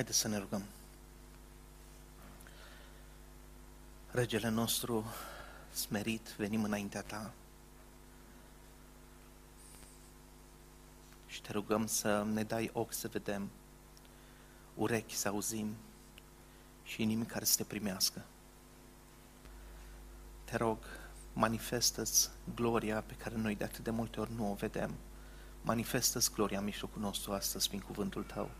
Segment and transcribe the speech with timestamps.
[0.00, 0.62] Haideți să ne rugăm.
[4.10, 5.04] Regele nostru
[5.72, 7.32] smerit, venim înaintea Ta
[11.26, 13.50] și te rugăm să ne dai ochi să vedem,
[14.74, 15.76] urechi să auzim
[16.82, 18.24] și inimi care să te primească.
[20.44, 20.78] Te rog,
[21.32, 24.94] manifestă-ți gloria pe care noi de atât de multe ori nu o vedem.
[25.62, 28.50] Manifestă-ți gloria în mijlocul nostru astăzi prin cuvântul Tău.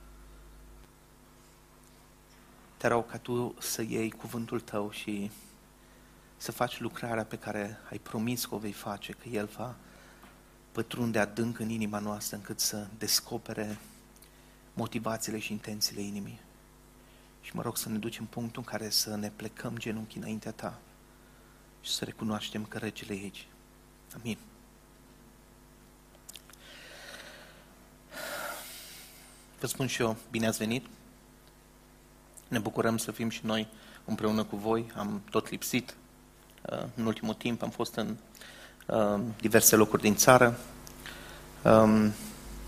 [2.77, 5.31] Te rog ca Tu să iei cuvântul Tău și
[6.37, 9.77] să faci lucrarea pe care ai promis că o vei face, că El va
[10.73, 13.79] pătrunde adânc în inima noastră încât să descopere
[14.81, 16.41] motivațiile și intențiile inimii.
[17.41, 20.79] Și mă rog să ne ducem punctul în care să ne plecăm genunchi înaintea Ta
[21.81, 23.47] și să recunoaștem că regele e aici.
[24.21, 24.39] Amin.
[29.61, 30.87] Vă spun și eu, bine ați venit!
[32.49, 33.69] Ne bucurăm să fim și noi
[34.05, 34.93] împreună cu voi.
[34.97, 35.95] Am tot lipsit.
[36.73, 38.17] Uh, în ultimul timp am fost în
[38.87, 40.59] uh, diverse locuri din țară.
[41.63, 42.13] Um,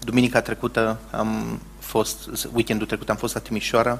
[0.04, 3.98] duminica trecută am fost, weekendul trecut am fost la Timișoara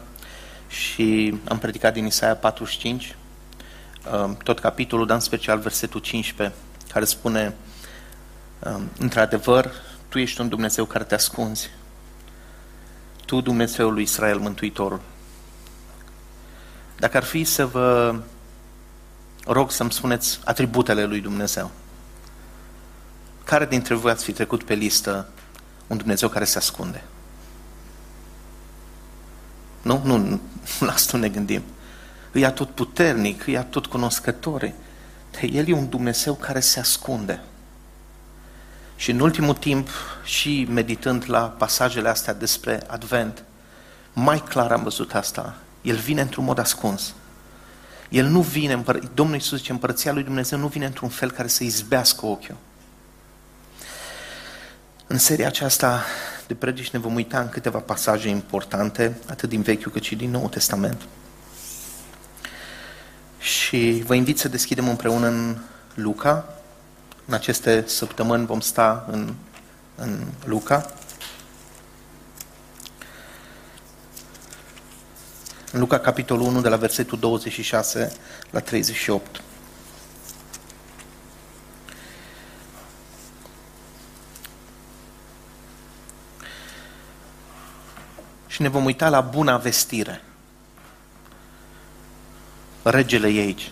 [0.69, 3.16] și am predicat din Isaia 45,
[4.12, 6.56] um, tot capitolul, dar în special versetul 15,
[6.92, 7.55] care spune
[8.58, 9.72] um, într-adevăr,
[10.08, 11.70] Tu ești un Dumnezeu care te ascunzi.
[13.27, 15.00] Tu, Dumnezeul lui Israel, Mântuitorul.
[16.98, 18.14] Dacă ar fi să vă
[19.46, 21.70] rog să-mi spuneți atributele lui Dumnezeu,
[23.44, 25.28] care dintre voi ați fi trecut pe listă
[25.86, 27.05] un Dumnezeu care se ascunde?
[29.83, 30.00] Nu?
[30.05, 30.41] Nu,
[30.86, 31.62] la asta ne gândim.
[32.33, 34.73] Îi tot puternic, îi tot cunoscător.
[35.40, 37.40] El e un Dumnezeu care se ascunde.
[38.96, 39.89] Și în ultimul timp,
[40.24, 43.45] și meditând la pasajele astea despre Advent,
[44.12, 45.56] mai clar am văzut asta.
[45.83, 47.14] El vine într-un mod ascuns.
[48.08, 51.64] El nu vine, Domnul Iisus zice, împărăția lui Dumnezeu nu vine într-un fel care să
[51.64, 52.56] izbească ochiul.
[55.06, 56.05] În seria aceasta
[56.52, 60.30] de predici ne vom uita în câteva pasaje importante, atât din Vechiul cât și din
[60.30, 61.01] Noul Testament.
[63.39, 65.57] Și vă invit să deschidem împreună în
[65.95, 66.55] Luca.
[67.24, 69.35] În aceste săptămâni vom sta în,
[69.95, 70.92] în Luca.
[75.73, 78.12] În Luca, capitolul 1, de la versetul 26
[78.51, 79.42] la 38.
[88.52, 90.23] Și ne vom uita la buna vestire.
[92.83, 93.70] Regele ei aici.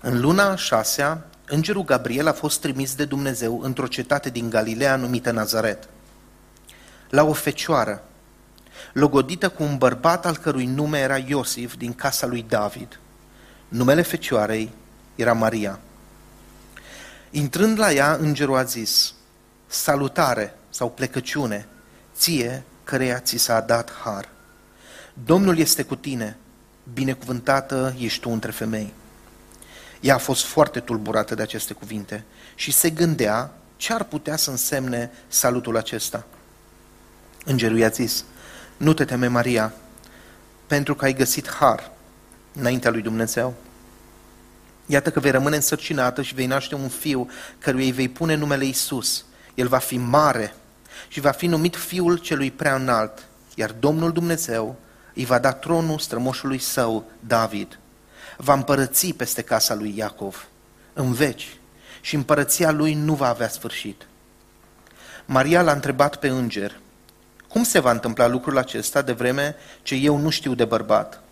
[0.00, 4.96] În luna a șasea, îngerul Gabriel a fost trimis de Dumnezeu într-o cetate din Galileea
[4.96, 5.88] numită Nazaret
[7.08, 8.04] la o fecioară,
[8.92, 13.00] logodită cu un bărbat al cărui nume era Iosif din casa lui David.
[13.68, 14.72] Numele fecioarei
[15.14, 15.78] era Maria.
[17.36, 19.14] Intrând la ea, îngerul a zis,
[19.66, 21.66] salutare sau plecăciune,
[22.14, 24.28] ție căreia ți s-a dat har.
[25.24, 26.36] Domnul este cu tine,
[26.92, 28.92] binecuvântată ești tu între femei.
[30.00, 34.50] Ea a fost foarte tulburată de aceste cuvinte și se gândea ce ar putea să
[34.50, 36.26] însemne salutul acesta.
[37.44, 38.24] Îngerul i-a zis,
[38.76, 39.72] nu te teme, Maria,
[40.66, 41.90] pentru că ai găsit har
[42.52, 43.54] înaintea lui Dumnezeu.
[44.86, 48.64] Iată că vei rămâne însărcinată și vei naște un fiu căruia îi vei pune numele
[48.64, 49.24] Isus.
[49.54, 50.54] El va fi mare
[51.08, 54.76] și va fi numit Fiul celui prea înalt, iar Domnul Dumnezeu
[55.14, 57.78] îi va da tronul strămoșului său, David.
[58.36, 60.48] Va împărăți peste casa lui Iacov
[60.92, 61.56] în veci
[62.00, 64.06] și împărăția lui nu va avea sfârșit.
[65.24, 66.80] Maria l-a întrebat pe înger,
[67.48, 71.22] cum se va întâmpla lucrul acesta de vreme ce eu nu știu de bărbat?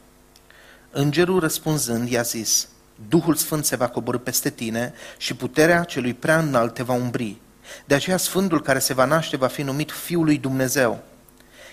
[0.90, 2.68] Îngerul răspunzând i-a zis,
[3.08, 7.36] Duhul Sfânt se va coborâ peste tine și puterea celui prea înalt te va umbri.
[7.84, 11.02] De aceea Sfântul care se va naște va fi numit Fiul lui Dumnezeu.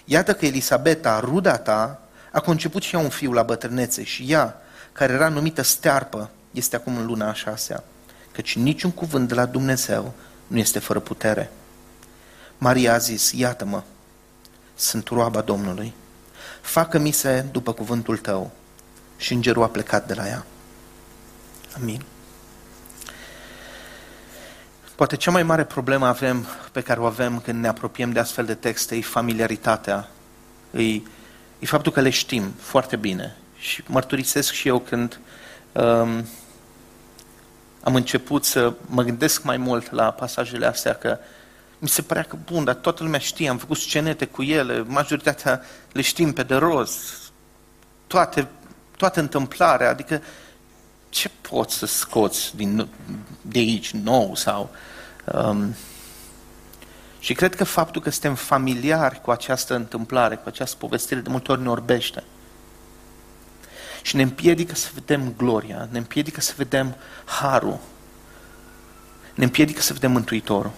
[0.06, 2.02] Iată că Elisabeta, ruda ta,
[2.32, 6.76] a conceput și ea un fiu la bătrânețe și ea, care era numită stearpă, este
[6.76, 7.84] acum în luna a șasea,
[8.32, 10.14] căci niciun cuvânt de la Dumnezeu
[10.48, 11.52] nu este fără putere.
[12.58, 13.84] Maria a zis, iată-mă,
[14.76, 15.94] sunt roaba Domnului.
[16.62, 18.52] Facă-mi se după cuvântul tău.
[19.18, 20.46] Și îngerul a plecat de la ea.
[21.76, 22.02] Amin.
[24.96, 28.46] Poate cea mai mare problemă avem, pe care o avem când ne apropiem de astfel
[28.46, 30.10] de texte e familiaritatea,
[30.72, 30.94] e,
[31.60, 33.36] e faptul că le știm foarte bine.
[33.58, 35.20] Și mărturisesc și eu când
[35.72, 36.26] um,
[37.84, 41.18] am început să mă gândesc mai mult la pasajele astea, că
[41.80, 45.62] mi se părea că, bun, dar toată lumea știe, am făcut scenete cu ele, majoritatea
[45.92, 47.32] le știm pe de rost,
[48.08, 48.48] toate,
[48.98, 50.22] toată întâmplarea, adică
[51.12, 52.88] ce poți să scoți din,
[53.42, 54.70] de aici nou sau...
[55.34, 55.76] Um,
[57.20, 61.52] și cred că faptul că suntem familiari cu această întâmplare, cu această povestire, de multe
[61.52, 62.24] ori ne orbește.
[64.02, 67.80] Și ne împiedică să vedem gloria, ne împiedică să vedem harul,
[69.36, 70.72] ne împiedică să vedem Mântuitorul.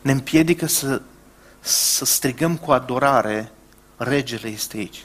[0.00, 1.02] Ne împiedică să,
[1.60, 3.52] să strigăm cu adorare,
[3.96, 5.04] regele este aici.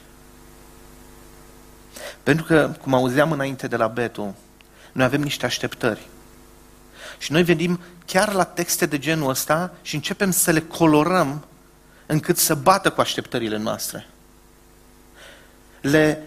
[2.24, 4.36] Pentru că, cum auzeam înainte de la Betu,
[4.92, 6.07] noi avem niște așteptări.
[7.18, 11.45] Și noi venim chiar la texte de genul ăsta și începem să le colorăm
[12.06, 14.07] încât să bată cu așteptările noastre.
[15.81, 16.24] Le,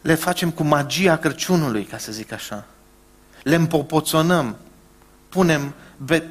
[0.00, 2.64] le facem cu magia Crăciunului, ca să zic așa.
[3.42, 4.56] Le împopoțonăm,
[5.28, 5.74] punem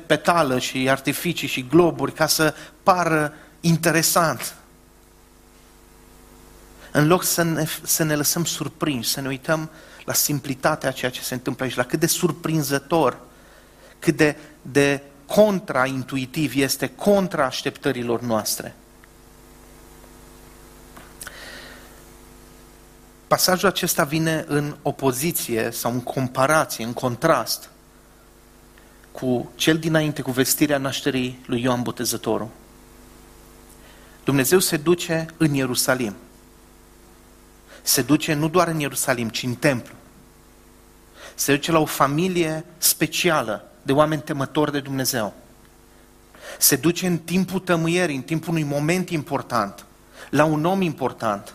[0.06, 2.53] petală și artificii și globuri ca să
[2.83, 4.56] pară interesant.
[6.92, 9.70] În loc să ne, să ne lăsăm surprinși, să ne uităm
[10.06, 13.20] la simplitatea a ceea ce se întâmplă aici, la cât de surprinzător,
[14.00, 18.76] cât de, de contraintuitiv este, contra așteptărilor noastre.
[23.28, 27.70] Pasajul acesta vine în opoziție sau în comparație, în contrast
[29.12, 32.50] cu cel dinainte, cu vestirea nașterii lui Ioan Botezătorul.
[34.24, 36.16] Dumnezeu se duce în Ierusalim.
[37.81, 39.94] Se duce nu doar în Ierusalim, ci în templu.
[41.36, 45.33] Se duce la o familie specială de oameni temători de Dumnezeu.
[46.57, 49.86] Se duce în timpul tămâierii, în timpul unui moment important,
[50.30, 51.54] la un om important,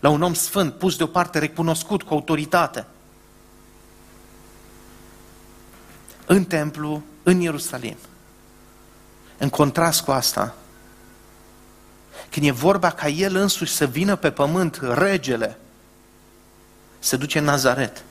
[0.00, 2.86] la un om sfânt, pus deoparte, recunoscut cu autoritate.
[6.26, 7.96] În templu, în Ierusalim.
[9.38, 10.54] În contrast cu asta,
[12.30, 15.58] când e vorba ca el însuși să vină pe pământ, regele,
[16.98, 18.02] se duce în Nazaret.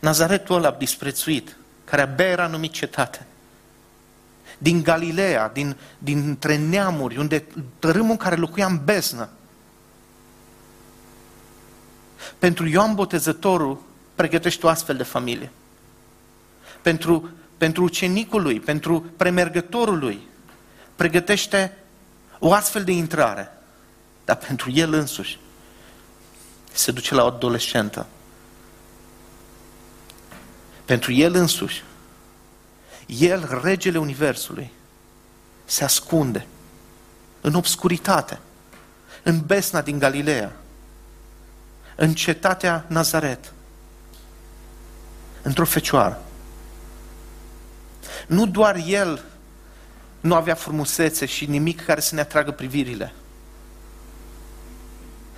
[0.00, 3.26] Nazaretul ăla disprețuit, care abia era numit cetate.
[4.58, 7.44] Din Galileea, din, dintre neamuri, unde
[7.78, 9.28] tărâmul în care locuia în beznă.
[12.38, 13.82] Pentru Ioan Botezătorul
[14.14, 15.50] pregătește o astfel de familie.
[16.82, 20.20] Pentru, pentru ucenicul lui, pentru premergătorul lui,
[20.96, 21.76] pregătește
[22.38, 23.52] o astfel de intrare.
[24.24, 25.38] Dar pentru el însuși
[26.72, 28.06] se duce la o adolescentă.
[30.84, 31.84] Pentru el însuși,
[33.06, 34.70] el, regele Universului,
[35.64, 36.46] se ascunde
[37.40, 38.38] în obscuritate,
[39.22, 40.56] în besna din Galileea,
[41.94, 43.52] în cetatea Nazaret,
[45.42, 46.22] într-o fecioară.
[48.26, 49.24] Nu doar el
[50.26, 53.12] nu avea frumusețe și nimic care să ne atragă privirile.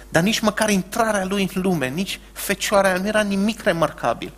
[0.08, 4.32] Dar nici măcar intrarea lui în lume, nici fecioarea nu era nimic remarcabil.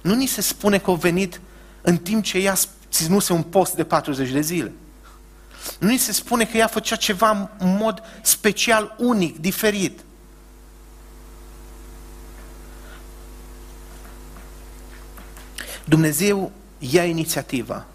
[0.00, 1.40] Nu ni se spune că a venit
[1.82, 2.54] în timp ce ea
[2.90, 4.72] ținuse un post de 40 de zile.
[5.78, 10.00] Nu ni se spune că ea făcea ceva în mod special, unic, diferit.
[15.84, 17.86] Dumnezeu ia inițiativa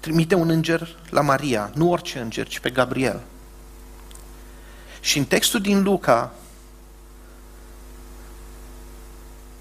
[0.00, 3.20] trimite un înger la Maria, nu orice înger, ci pe Gabriel.
[5.00, 6.32] Și în textul din Luca,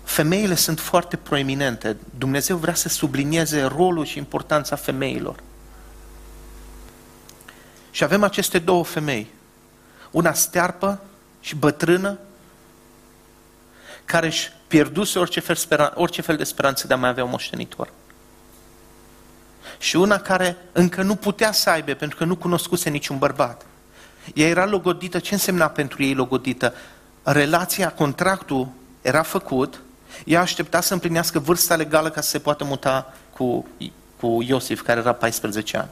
[0.04, 1.98] femeile sunt foarte proeminente.
[2.18, 5.40] Dumnezeu vrea să sublinieze rolul și importanța femeilor.
[7.92, 9.28] Și avem aceste două femei.
[10.12, 11.02] Una stearpă
[11.42, 12.20] și bătrână,
[14.06, 17.30] care își pierduse orice fel, speran- orice fel de speranță de a mai avea un
[17.30, 17.92] moștenitor
[19.80, 23.66] și una care încă nu putea să aibă pentru că nu cunoscuse niciun bărbat.
[24.34, 25.20] Ea era logodită.
[25.20, 26.74] Ce însemna pentru ei logodită?
[27.24, 28.68] Relația, contractul
[29.02, 29.82] era făcut,
[30.26, 33.68] ea aștepta să împlinească vârsta legală ca să se poată muta cu,
[34.20, 35.90] cu Iosif, care era 14 ani.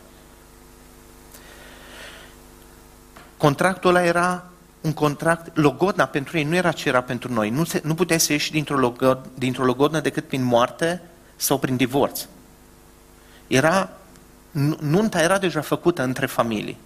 [3.38, 4.44] Contractul ăla era
[4.82, 7.50] un contract, logodna pentru ei nu era ce era pentru noi.
[7.50, 11.02] Nu, se, nu puteai să ieși dintr-o, logod, dintr-o logodnă decât prin moarte
[11.36, 12.26] sau prin divorț
[13.48, 13.90] era,
[14.80, 16.78] nunta era deja făcută între familii.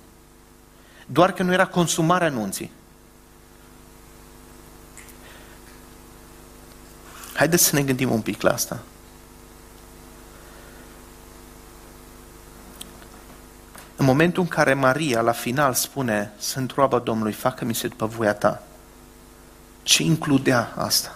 [1.05, 2.71] Doar că nu era consumarea nunții.
[7.33, 8.79] Haideți să ne gândim un pic la asta.
[13.95, 18.33] În momentul în care Maria, la final, spune, sunt roaba Domnului, facă-mi se după voia
[18.33, 18.63] ta.
[19.83, 21.15] Ce includea asta?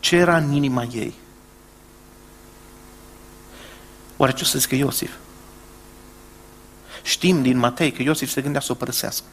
[0.00, 1.14] Ce era în inima ei?
[4.22, 5.12] Oare ce o să zică Iosif?
[7.02, 9.24] Știm din Matei că Iosif se gândea să o părăsească.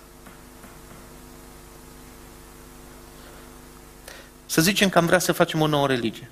[4.45, 6.29] Să zicem că am vrea să facem o nouă religie.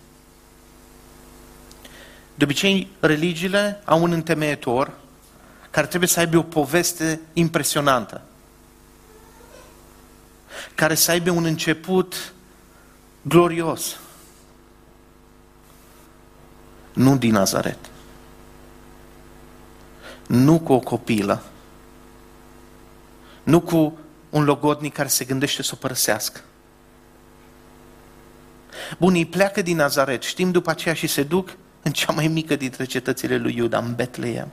[2.36, 4.92] De obicei, religiile au un întemeietor
[5.70, 8.22] care trebuie să aibă o poveste impresionantă,
[10.76, 12.34] care să aibă un început
[13.22, 13.98] glorios.
[16.94, 17.78] Nu din Nazaret.
[20.28, 21.44] Nu cu o copilă.
[23.44, 23.98] Nu cu
[24.30, 26.42] un logodnic care se gândește să o părăsească.
[28.98, 32.56] Bun, ei pleacă din Nazaret, știm după aceea și se duc în cea mai mică
[32.56, 34.48] dintre cetățile lui Iuda, în Betleem.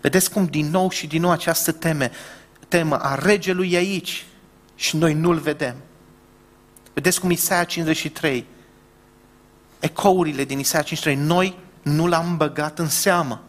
[0.00, 2.10] Vedeți cum din nou și din nou această teme,
[2.68, 4.26] temă a regelui e aici
[4.74, 5.76] și noi nu-l vedem.
[6.92, 8.46] Vedeți cum Isaia 53,
[9.80, 13.42] ecourile din Isaia 53, noi nu l-am băgat în seamă.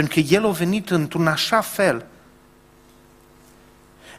[0.00, 2.06] Pentru că el a venit într-un așa fel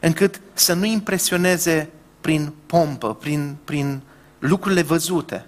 [0.00, 4.00] încât să nu impresioneze prin pompă, prin, prin
[4.38, 5.46] lucrurile văzute.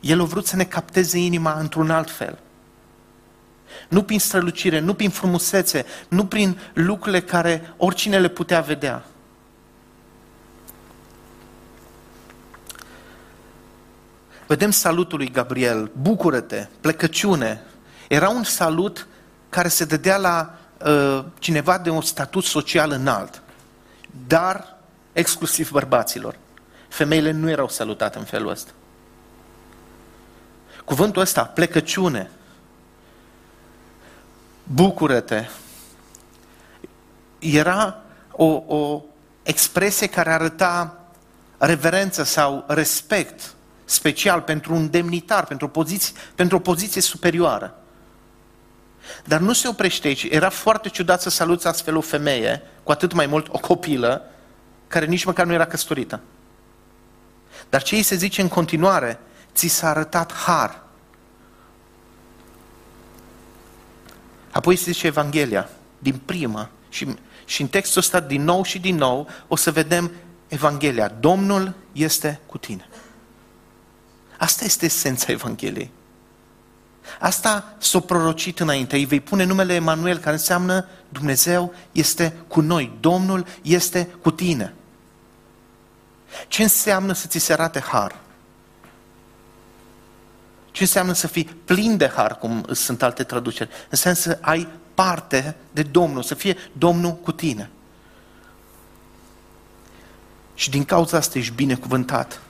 [0.00, 2.38] El a vrut să ne capteze inima într-un alt fel.
[3.88, 9.04] Nu prin strălucire, nu prin frumusețe, nu prin lucrurile care oricine le putea vedea.
[14.46, 17.62] Vedem salutul lui Gabriel, bucură-te, plecăciune.
[18.08, 19.06] Era un salut
[19.48, 20.54] care se dădea la
[20.86, 23.42] uh, cineva de un statut social înalt,
[24.26, 24.76] dar
[25.12, 26.36] exclusiv bărbaților.
[26.88, 28.70] Femeile nu erau salutate în felul ăsta.
[30.84, 32.30] Cuvântul ăsta, plecăciune,
[34.62, 35.48] bucură-te,
[37.38, 38.44] era o,
[38.76, 39.02] o
[39.42, 40.98] expresie care arăta
[41.58, 47.74] reverență sau respect special pentru un demnitar, pentru o poziție, pentru o poziție superioară.
[49.24, 50.26] Dar nu se oprește aici.
[50.30, 54.30] Era foarte ciudat să saluți astfel o femeie, cu atât mai mult o copilă,
[54.86, 56.20] care nici măcar nu era căsătorită.
[57.68, 59.18] Dar ce îi se zice în continuare?
[59.54, 60.82] Ți s-a arătat har.
[64.50, 65.68] Apoi se zice Evanghelia,
[65.98, 66.70] din prima.
[66.88, 70.10] Și, și în textul ăsta, din nou și din nou, o să vedem
[70.48, 71.08] Evanghelia.
[71.08, 72.88] Domnul este cu tine.
[74.38, 75.90] Asta este esența Evangheliei.
[77.18, 78.96] Asta s-a prorocit înainte.
[78.96, 82.96] Îi vei pune numele Emanuel, care înseamnă Dumnezeu este cu noi.
[83.00, 84.74] Domnul este cu tine.
[86.48, 88.16] Ce înseamnă să ți se arate har?
[90.70, 93.70] Ce înseamnă să fii plin de har, cum sunt alte traduceri?
[93.88, 97.70] Înseamnă să ai parte de Domnul, să fie Domnul cu tine.
[100.54, 102.40] Și din cauza asta ești binecuvântat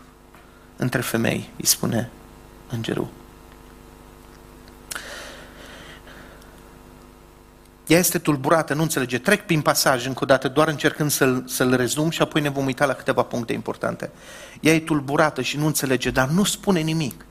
[0.77, 2.11] între femei, îi spune
[2.69, 3.09] îngerul.
[7.87, 9.19] Ea este tulburată, nu înțelege.
[9.19, 12.65] Trec prin pasaj încă o dată, doar încercând să-l, să-l rezum și apoi ne vom
[12.65, 14.11] uita la câteva puncte importante.
[14.61, 17.25] Ea e tulburată și nu înțelege, dar nu spune nimic.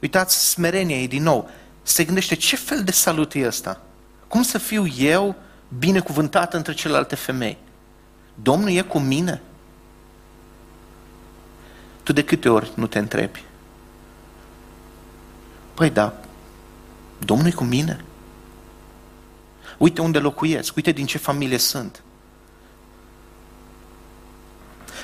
[0.00, 1.50] Uitați smerenia ei din nou.
[1.82, 3.80] Se gândește ce fel de salut e ăsta?
[4.28, 5.34] Cum să fiu eu
[5.78, 7.58] binecuvântat între celelalte femei?
[8.34, 9.42] Domnul e cu mine?
[12.02, 13.44] Tu de câte ori nu te întrebi?
[15.74, 16.14] Păi da,
[17.18, 18.04] Domnul e cu mine?
[19.82, 22.02] Uite unde locuiesc, uite din ce familie sunt.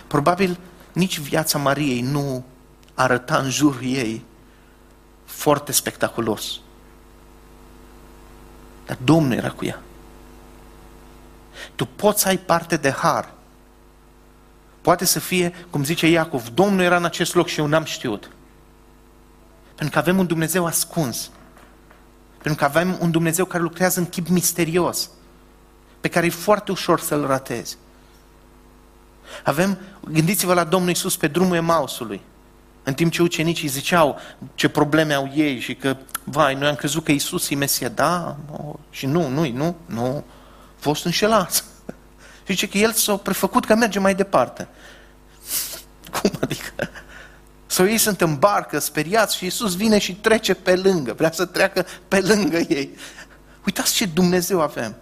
[0.06, 0.58] Probabil
[0.92, 2.44] nici viața Mariei nu
[2.94, 4.24] arăta în jurul ei
[5.24, 6.60] foarte spectaculos.
[8.86, 9.82] Dar Domnul era cu ea.
[11.74, 13.32] Tu poți să ai parte de har.
[14.80, 18.30] Poate să fie, cum zice Iacov, Domnul era în acest loc și eu n-am știut.
[19.74, 21.30] Pentru că avem un Dumnezeu ascuns.
[22.42, 25.10] Pentru că avem un Dumnezeu care lucrează în chip misterios,
[26.00, 27.76] pe care e foarte ușor să-l ratezi.
[29.44, 29.78] Avem,
[30.10, 32.20] gândiți-vă la Domnul Isus pe drumul Emausului.
[32.82, 34.18] În timp ce ucenicii ziceau
[34.54, 37.88] ce probleme au ei și că, vai, noi am crezut că Isus e Mesia.
[37.88, 40.24] Da, no, și nu, nu, nu, nu,
[40.76, 41.64] a fost înșelați.
[42.46, 44.68] Și zice că el s-a prefăcut că merge mai departe.
[46.20, 46.90] Cum adică?
[47.78, 51.44] Sau ei sunt în barcă, speriați și Iisus vine și trece pe lângă, vrea să
[51.44, 52.96] treacă pe lângă ei.
[53.66, 54.96] Uitați ce Dumnezeu avem.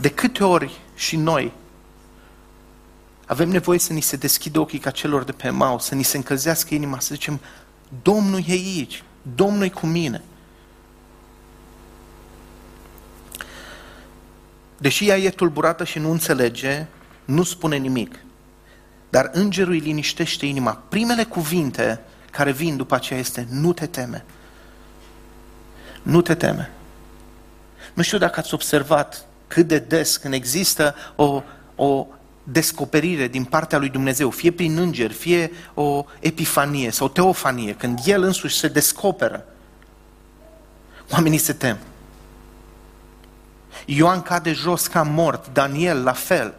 [0.00, 1.52] De câte ori și noi
[3.26, 6.16] Avem nevoie să ni se deschidă ochii ca celor de pe Mau, să ni se
[6.16, 7.40] încălzească inima, să zicem,
[8.02, 9.04] Domnul e aici,
[9.34, 10.22] Domnul e cu mine.
[14.80, 16.86] Deși ea e tulburată și nu înțelege,
[17.24, 18.14] nu spune nimic.
[19.10, 20.82] Dar îngerul îi liniștește inima.
[20.88, 24.24] Primele cuvinte care vin după aceea este nu te teme.
[26.02, 26.70] Nu te teme.
[27.94, 31.42] Nu știu dacă ați observat cât de des când există o,
[31.74, 32.06] o
[32.42, 38.22] descoperire din partea lui Dumnezeu, fie prin înger, fie o epifanie sau teofanie, când El
[38.22, 39.44] însuși se descoperă,
[41.10, 41.78] oamenii se tem.
[43.86, 46.54] Ioan cade jos ca mort, Daniel la fel.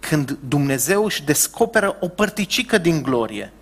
[0.00, 3.52] Când Dumnezeu își descoperă o părticică din glorie,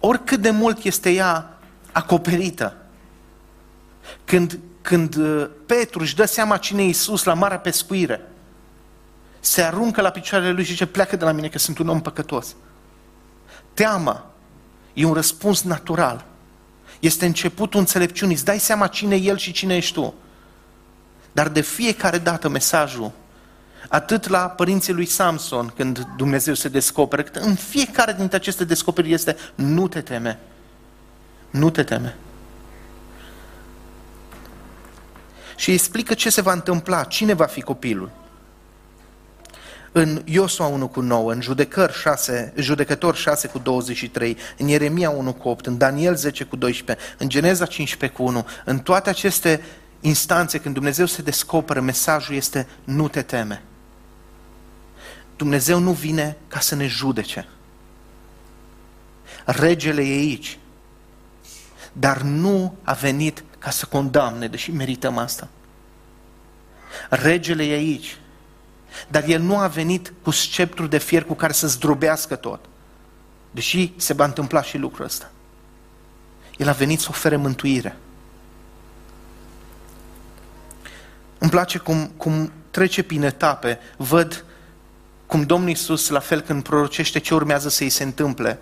[0.00, 1.58] oricât de mult este ea
[1.92, 2.76] acoperită,
[4.24, 8.20] când, când uh, Petru își dă seama cine e Iisus la marea pescuire,
[9.40, 12.00] se aruncă la picioarele lui și zice, pleacă de la mine că sunt un om
[12.00, 12.56] păcătos.
[13.74, 14.30] Teama
[14.92, 16.24] e un răspuns natural.
[17.00, 18.34] Este începutul înțelepciunii.
[18.34, 20.14] Îți dai seama cine e el și cine ești tu.
[21.32, 23.12] Dar de fiecare dată mesajul,
[23.88, 29.14] atât la părinții lui Samson, când Dumnezeu se descoperă, cât în fiecare dintre aceste descoperiri
[29.14, 30.38] este nu te teme.
[31.50, 32.16] Nu te teme.
[35.56, 38.10] Și explică ce se va întâmpla, cine va fi copilul
[39.92, 45.32] în Iosua 1 cu 9, în Judecări 6, Judecător 6 cu 23, în Ieremia 1
[45.32, 49.62] cu 8, în Daniel 10 cu 12, în Geneza 15 cu 1, în toate aceste
[50.00, 53.62] instanțe când Dumnezeu se descoperă, mesajul este nu te teme.
[55.36, 57.48] Dumnezeu nu vine ca să ne judece.
[59.44, 60.58] Regele e aici,
[61.92, 65.48] dar nu a venit ca să condamne, deși merităm asta.
[67.10, 68.18] Regele e aici,
[69.08, 72.64] dar el nu a venit cu sceptru de fier cu care să zdrobească tot.
[73.50, 75.30] Deși se va întâmpla și lucrul ăsta.
[76.56, 77.96] El a venit să ofere mântuire.
[81.40, 84.44] Îmi place cum, cum trece prin etape, văd
[85.26, 88.58] cum Domnul Iisus, la fel când prorocește ce urmează să îi se întâmple,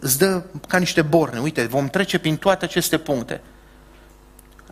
[0.00, 1.38] îți dă ca niște borne.
[1.38, 3.40] Uite, vom trece prin toate aceste puncte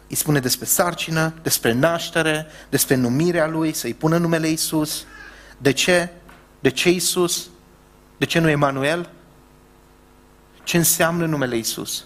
[0.08, 5.04] îi spune despre sarcină, despre naștere, despre numirea lui, să-i pună numele Isus.
[5.58, 6.08] De ce?
[6.60, 7.48] De ce Isus?
[8.16, 9.10] De ce nu Emanuel?
[10.64, 12.04] Ce înseamnă numele Isus?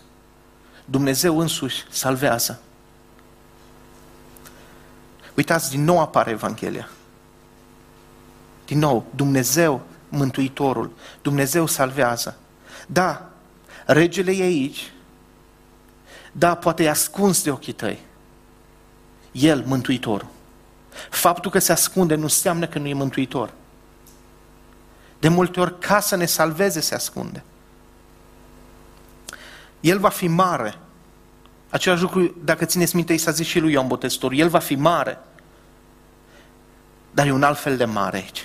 [0.84, 2.60] Dumnezeu însuși salvează.
[5.34, 6.88] Uitați, din nou apare Evanghelia.
[8.66, 10.92] Din nou, Dumnezeu, Mântuitorul,
[11.22, 12.36] Dumnezeu salvează.
[12.86, 13.30] Da,
[13.86, 14.92] regele e aici,
[16.32, 17.98] da, poate e ascuns de ochii tăi.
[19.32, 20.28] El, Mântuitorul.
[21.10, 23.52] Faptul că se ascunde nu înseamnă că nu e Mântuitor.
[25.18, 27.44] De multe ori, ca să ne salveze, se ascunde.
[29.80, 30.78] El va fi mare.
[31.72, 34.38] Același lucru, dacă țineți minte, i s-a zis și lui Ioan Botezătorul.
[34.38, 35.18] El va fi mare.
[37.10, 38.44] Dar e un alt fel de mare aici.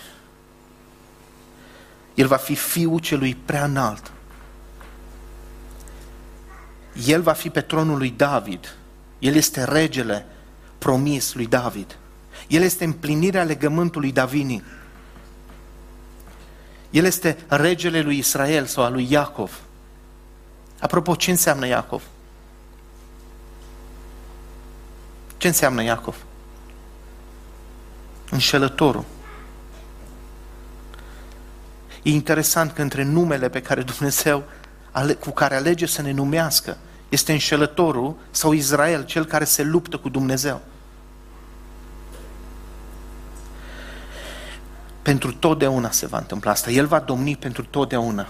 [2.13, 4.11] El va fi fiul celui prea înalt.
[7.05, 8.75] El va fi pe tronul lui David.
[9.19, 10.25] El este regele
[10.77, 11.97] promis lui David.
[12.47, 14.63] El este împlinirea legământului davinic.
[16.89, 19.59] El este regele lui Israel sau al lui Iacov.
[20.79, 22.03] Apropo, ce înseamnă Iacov?
[25.47, 26.15] Ce înseamnă Iacov?
[28.29, 29.03] Înșelătorul.
[32.03, 34.43] E interesant că între numele pe care Dumnezeu
[35.19, 36.77] cu care alege să ne numească
[37.09, 40.61] este înșelătorul sau Israel, cel care se luptă cu Dumnezeu.
[45.01, 46.71] Pentru totdeauna se va întâmpla asta.
[46.71, 48.27] El va domni pentru totdeauna.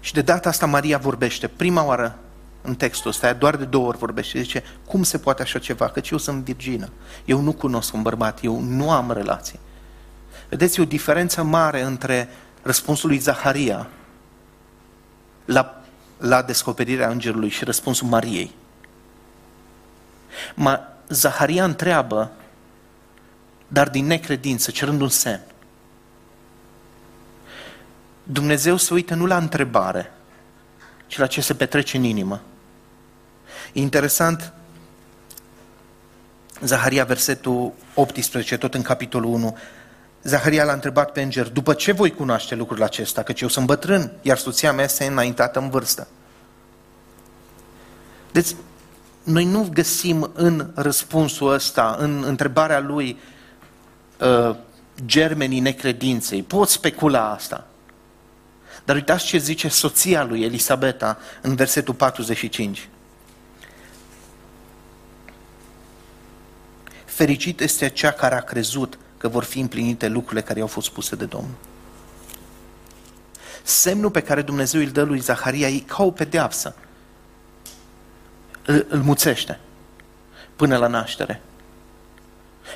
[0.00, 1.48] Și de data asta Maria vorbește.
[1.48, 2.18] Prima oară
[2.62, 4.40] în textul ăsta, doar de două ori vorbește.
[4.40, 5.88] Zice, cum se poate așa ceva?
[5.88, 6.90] Căci eu sunt virgină.
[7.24, 9.58] Eu nu cunosc un bărbat, eu nu am relații.
[10.48, 12.28] Vedeți, e o diferență mare între
[12.62, 13.88] răspunsul lui Zaharia
[15.44, 15.78] la
[16.18, 18.54] la descoperirea îngerului și răspunsul Mariei.
[20.54, 22.30] Ma, Zaharia întreabă,
[23.68, 25.42] dar din necredință, cerând un semn.
[28.22, 30.12] Dumnezeu se uită nu la întrebare,
[31.08, 32.40] ci la ce se petrece în inimă.
[33.72, 34.52] E interesant,
[36.60, 39.56] Zaharia, versetul 18, tot în capitolul 1,
[40.22, 44.12] Zaharia l-a întrebat pe înger, după ce voi cunoaște lucrul acesta, căci eu sunt bătrân,
[44.22, 46.08] iar soția mea este înaintată în vârstă.
[48.32, 48.48] Deci,
[49.22, 53.18] noi nu găsim în răspunsul ăsta, în întrebarea lui,
[54.20, 54.56] uh,
[55.06, 56.42] germenii necredinței.
[56.42, 57.67] Pot specula asta.
[58.88, 62.88] Dar uitați ce zice soția lui Elisabeta în versetul 45.
[67.04, 71.16] Fericit este cea care a crezut că vor fi împlinite lucrurile care i-au fost spuse
[71.16, 71.54] de Domnul.
[73.62, 76.76] Semnul pe care Dumnezeu îl dă lui Zaharia e ca o pedeapsă.
[78.64, 79.58] Îl, îl muțește
[80.56, 81.40] până la naștere.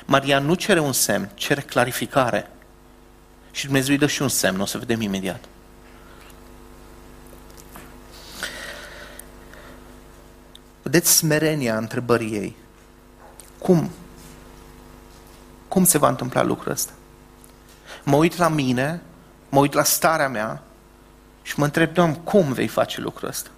[0.05, 2.49] Maria nu cere un semn, cere clarificare.
[3.51, 5.45] Și Dumnezeu îi dă și un semn, o să vedem imediat.
[10.93, 12.55] Vedeți smerenia întrebării ei.
[13.57, 13.89] Cum?
[15.67, 16.91] Cum se va întâmpla lucrul ăsta?
[18.03, 19.01] Mă uit la mine,
[19.49, 20.61] mă uit la starea mea
[21.41, 23.49] și mă întreb, Doamne, cum vei face lucrul ăsta?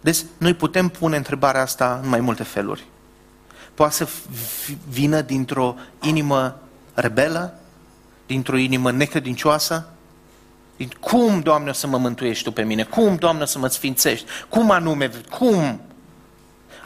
[0.00, 2.84] Deci, noi putem pune întrebarea asta în mai multe feluri.
[3.74, 4.08] Poate să
[4.88, 6.60] vină dintr-o inimă
[6.94, 7.58] rebelă,
[8.26, 9.88] dintr-o inimă necredincioasă,
[11.00, 12.82] cum, Doamne, o să mă mântuiești Tu pe mine?
[12.82, 14.26] Cum, Doamne, o să mă sfințești?
[14.48, 15.10] Cum anume?
[15.30, 15.80] Cum?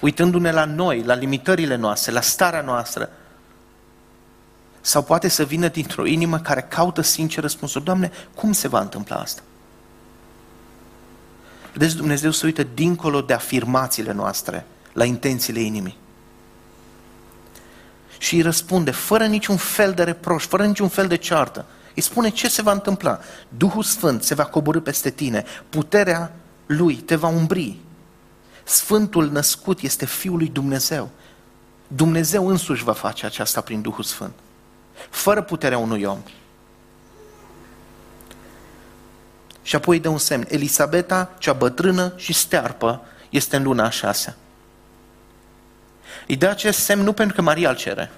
[0.03, 3.11] Uitându-ne la noi, la limitările noastre, la starea noastră.
[4.81, 7.83] Sau poate să vină dintr-o inimă care caută sincer răspunsul.
[7.83, 9.43] Doamne, cum se va întâmpla asta?
[11.73, 15.97] Vedeți, Dumnezeu se uită dincolo de afirmațiile noastre, la intențiile inimii.
[18.19, 21.65] Și îi răspunde, fără niciun fel de reproș, fără niciun fel de ceartă.
[21.95, 23.21] Îi spune ce se va întâmpla.
[23.49, 26.33] Duhul Sfânt se va coborâ peste tine, puterea
[26.67, 27.79] Lui te va umbri.
[28.65, 31.11] Sfântul născut este Fiul lui Dumnezeu.
[31.87, 34.33] Dumnezeu însuși va face aceasta prin Duhul Sfânt.
[35.11, 36.23] Fără puterea unui om.
[39.63, 40.47] Și apoi dă un semn.
[40.49, 44.37] Elisabeta, cea bătrână și stearpă, este în luna a șasea.
[46.27, 48.11] Îi dă acest semn nu pentru că Maria îl cere,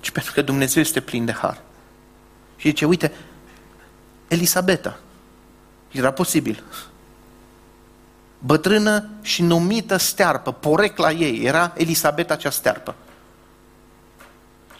[0.00, 1.62] ci pentru că Dumnezeu este plin de har.
[2.56, 3.12] Și zice, uite,
[4.28, 4.98] Elisabeta,
[5.90, 6.62] era posibil.
[8.46, 12.94] Bătrână și numită stearpă, porecla ei, era Elisabeta cea stearpă.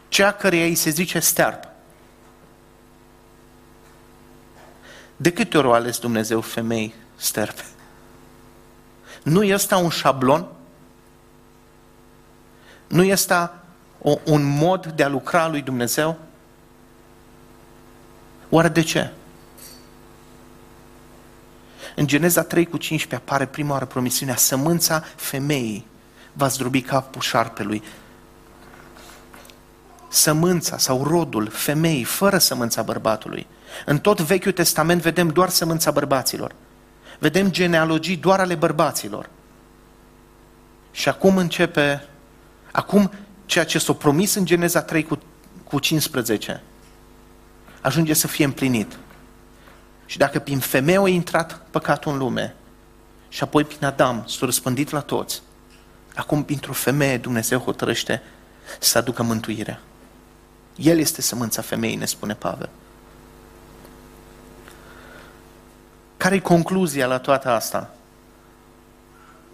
[0.09, 1.73] Cea care ei se zice stearpă.
[5.17, 7.65] De câte ori o ales Dumnezeu femei sterpe?
[9.23, 10.47] Nu este un șablon?
[12.87, 13.51] Nu este
[13.99, 16.19] o, un mod de a lucra lui Dumnezeu?
[18.49, 19.13] Oare de ce?
[21.99, 25.87] În Geneza 3 cu 15 apare prima oară promisiunea sămânța femeii
[26.33, 27.83] va zdrobi capul șarpelui.
[30.09, 33.47] Sămânța sau rodul femeii fără sămânța bărbatului.
[33.87, 36.55] În tot Vechiul Testament vedem doar sămânța bărbaților.
[37.19, 39.29] Vedem genealogii doar ale bărbaților.
[40.91, 42.09] Și acum începe,
[42.73, 43.13] acum
[43.47, 45.19] ceea ce s-a promis în Geneza 3 cu,
[45.65, 46.63] cu 15
[47.81, 48.97] ajunge să fie împlinit.
[50.07, 52.55] Și dacă prin femeie a intrat păcatul în lume
[53.29, 55.43] și apoi prin Adam s-a răspândit la toți,
[56.15, 58.23] acum printr-o femeie Dumnezeu hotărăște
[58.81, 59.81] să aducă mântuirea.
[60.77, 62.69] El este sămânța femeii, ne spune Pavel.
[66.17, 67.95] Care-i concluzia la toată asta?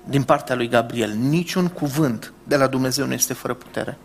[0.04, 3.98] Din partea lui Gabriel, niciun cuvânt de la Dumnezeu nu este fără putere.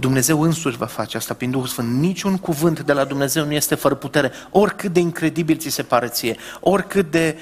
[0.00, 2.00] Dumnezeu însuși va face asta prin Duhul Sfânt.
[2.00, 6.08] Niciun cuvânt de la Dumnezeu nu este fără putere, oricât de incredibil ți se pare
[6.08, 7.38] ție, oricât de,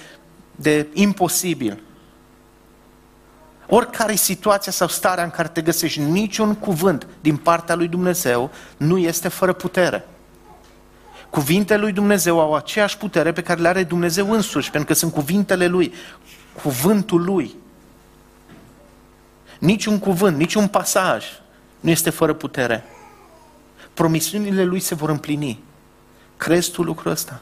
[0.56, 1.82] de imposibil.
[3.66, 8.98] Oricare situația sau starea în care te găsești, niciun cuvânt din partea lui Dumnezeu nu
[8.98, 10.06] este fără putere.
[11.30, 15.12] Cuvintele lui Dumnezeu au aceeași putere pe care le are Dumnezeu însuși, pentru că sunt
[15.12, 15.92] cuvintele lui,
[16.62, 17.54] cuvântul lui.
[19.58, 21.24] Niciun cuvânt, niciun pasaj
[21.80, 22.84] nu este fără putere.
[23.94, 25.62] Promisiunile lui se vor împlini.
[26.36, 27.40] Crezi tu lucrul ăsta?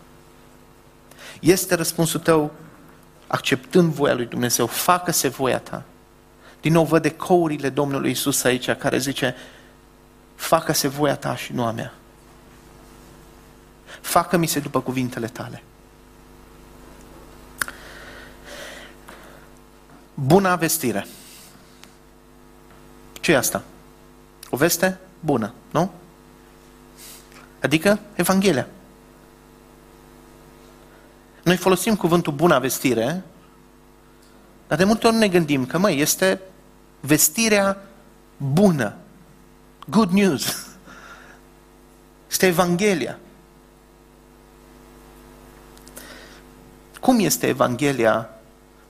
[1.40, 2.52] Este răspunsul tău
[3.26, 5.82] acceptând voia lui Dumnezeu, facă-se voia ta.
[6.60, 9.34] Din nou văd ecourile Domnului Isus aici, care zice,
[10.34, 11.92] facă-se voia ta și nu a mea.
[14.00, 15.62] Facă-mi se după cuvintele tale.
[20.14, 21.06] Buna vestire.
[23.20, 23.62] ce e asta?
[24.50, 25.90] O veste bună, nu?
[27.60, 28.66] Adică Evanghelia.
[31.42, 33.24] Noi folosim cuvântul bună vestire,
[34.66, 36.40] dar de multe ori ne gândim că, măi, este
[37.00, 37.82] vestirea
[38.36, 38.94] bună.
[39.86, 40.66] Good news.
[42.30, 43.18] Este Evanghelia.
[47.00, 48.30] Cum este Evanghelia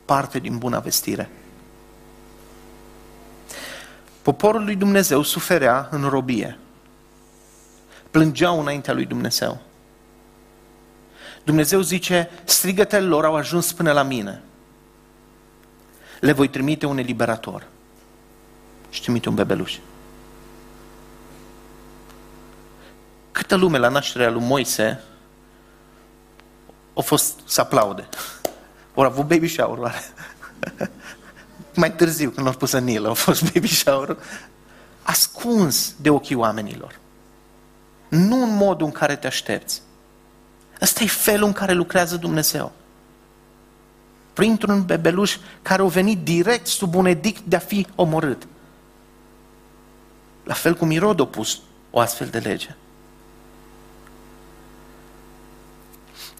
[0.05, 1.31] parte din buna vestire?
[4.27, 6.59] Poporul lui Dumnezeu suferea în robie.
[8.11, 9.61] Plângeau înaintea lui Dumnezeu.
[11.45, 14.43] Dumnezeu zice, strigătele lor au ajuns până la mine.
[16.21, 17.67] Le voi trimite un eliberator.
[18.91, 19.79] Și trimite un bebeluș.
[23.33, 25.03] Câtă lume la nașterea lui Moise
[26.95, 28.09] a fost să aplaude.
[28.95, 30.03] Ori avut baby shower, oare?
[31.77, 34.17] Mai târziu, când l-au pus în Nil, a fost baby shower
[35.03, 36.99] ascuns de ochii oamenilor.
[38.09, 39.83] Nu în modul în care te aștepți.
[40.81, 42.73] Ăsta e felul în care lucrează Dumnezeu.
[44.33, 48.47] Printr-un bebeluș care a venit direct sub un edict de a fi omorât.
[50.45, 51.61] La fel cum Irod a pus
[51.91, 52.77] o astfel de lege.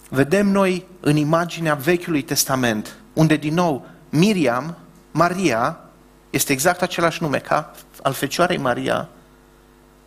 [0.09, 4.77] Vedem noi în imaginea Vechiului Testament, unde din nou Miriam,
[5.17, 5.79] Maria,
[6.31, 9.09] este exact același nume ca al Fecioarei Maria,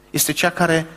[0.09, 0.87] este cea care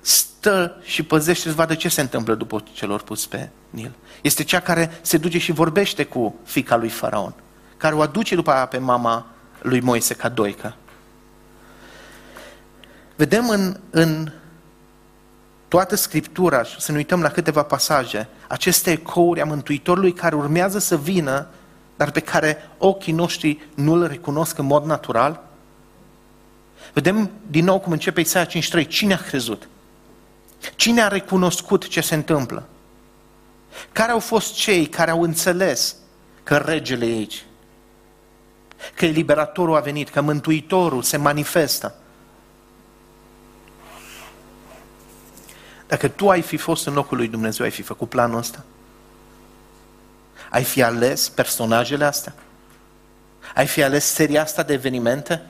[0.00, 3.90] stă și păzește să vadă ce se întâmplă după ce l pus pe Nil.
[4.20, 7.34] Este cea care se duce și vorbește cu fica lui Faraon,
[7.76, 9.26] care o aduce după aia pe mama
[9.62, 10.74] lui Moise ca doică.
[13.16, 14.32] Vedem în, în
[15.68, 20.78] toată Scriptura, și să ne uităm la câteva pasaje, aceste ecouri a Mântuitorului care urmează
[20.78, 21.46] să vină,
[22.02, 25.42] dar pe care ochii noștri nu îl recunosc în mod natural.
[26.92, 28.88] Vedem din nou cum începe Isaia 5.3.
[28.88, 29.68] Cine a crezut?
[30.76, 32.68] Cine a recunoscut ce se întâmplă?
[33.92, 35.96] Care au fost cei care au înțeles
[36.42, 37.44] că regele e aici?
[38.94, 41.94] Că eliberatorul a venit, că mântuitorul se manifestă.
[45.86, 48.64] Dacă tu ai fi fost în locul lui Dumnezeu, ai fi făcut planul ăsta?
[50.52, 52.34] Ai fi ales personajele astea?
[53.54, 55.42] Ai fi ales seria asta de evenimente?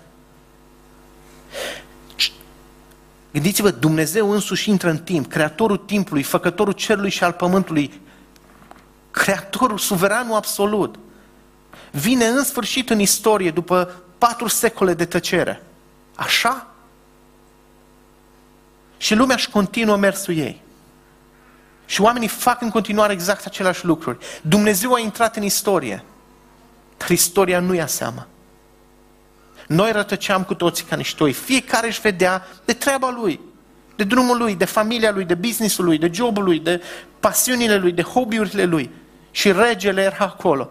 [3.33, 8.01] Gândiți-vă, Dumnezeu însuși intră în timp, creatorul timpului, făcătorul cerului și al pământului,
[9.11, 10.99] creatorul suveranul absolut,
[11.91, 15.63] vine în sfârșit în istorie după patru secole de tăcere.
[16.15, 16.67] Așa?
[18.97, 20.62] Și lumea își continuă mersul ei.
[21.93, 24.19] Și oamenii fac în continuare exact aceleași lucruri.
[24.43, 26.05] Dumnezeu a intrat în istorie,
[26.97, 28.27] dar istoria nu ia seama.
[29.67, 31.33] Noi rătăceam cu toții ca niște oi.
[31.33, 33.41] Fiecare își vedea de treaba lui,
[33.97, 36.83] de drumul lui, de familia lui, de businessul lui, de jobul lui, de
[37.21, 38.91] pasiunile lui, de hobby-urile lui.
[39.31, 40.71] Și regele era acolo.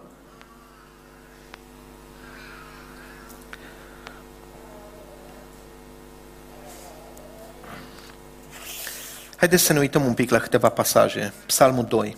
[9.42, 11.34] Haideți să ne uităm un pic la câteva pasaje.
[11.46, 12.18] Psalmul 2.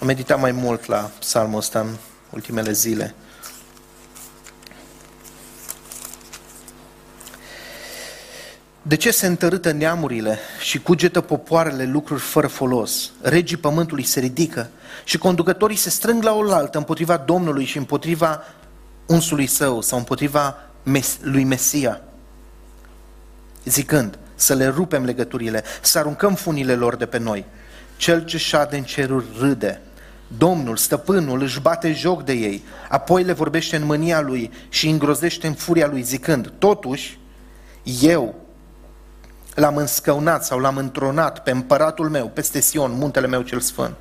[0.00, 1.96] Am meditat mai mult la psalmul ăsta în
[2.30, 3.14] ultimele zile.
[8.82, 13.10] De ce se întărâtă neamurile și cugetă popoarele lucruri fără folos?
[13.22, 14.70] Regii pământului se ridică
[15.04, 18.42] și conducătorii se strâng la oaltă împotriva Domnului și împotriva
[19.06, 20.65] unsului său sau împotriva
[21.20, 22.00] lui Mesia,
[23.64, 27.44] zicând să le rupem legăturile, să aruncăm funile lor de pe noi.
[27.96, 29.80] Cel ce șade în ceruri râde.
[30.38, 35.46] Domnul, stăpânul, își bate joc de ei, apoi le vorbește în mânia lui și îngrozește
[35.46, 37.18] în furia lui, zicând, totuși,
[38.00, 38.34] eu
[39.54, 43.96] l-am înscăunat sau l-am întronat pe împăratul meu, peste Sion, muntele meu cel sfânt.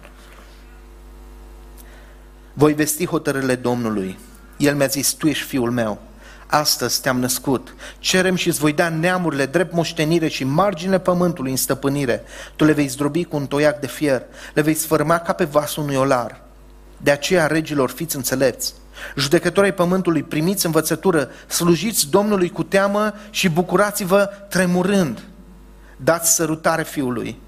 [2.54, 4.18] Voi vesti hotărârile Domnului.
[4.58, 6.02] El mi-a zis, tu ești fiul meu,
[6.48, 7.76] Astăzi te-am născut.
[8.00, 12.24] Cerem și îți voi da neamurile drept moștenire și marginile pământului în stăpânire.
[12.56, 15.84] Tu le vei zdrobi cu un toiac de fier, le vei sfârma ca pe vasul
[15.84, 16.42] unui olar.
[16.98, 18.74] De aceea, regilor, fiți înțelepți.
[19.16, 25.24] Judecătorii pământului, primiți învățătură, slujiți Domnului cu teamă și bucurați-vă tremurând.
[25.98, 27.40] Dați sărutare Fiului,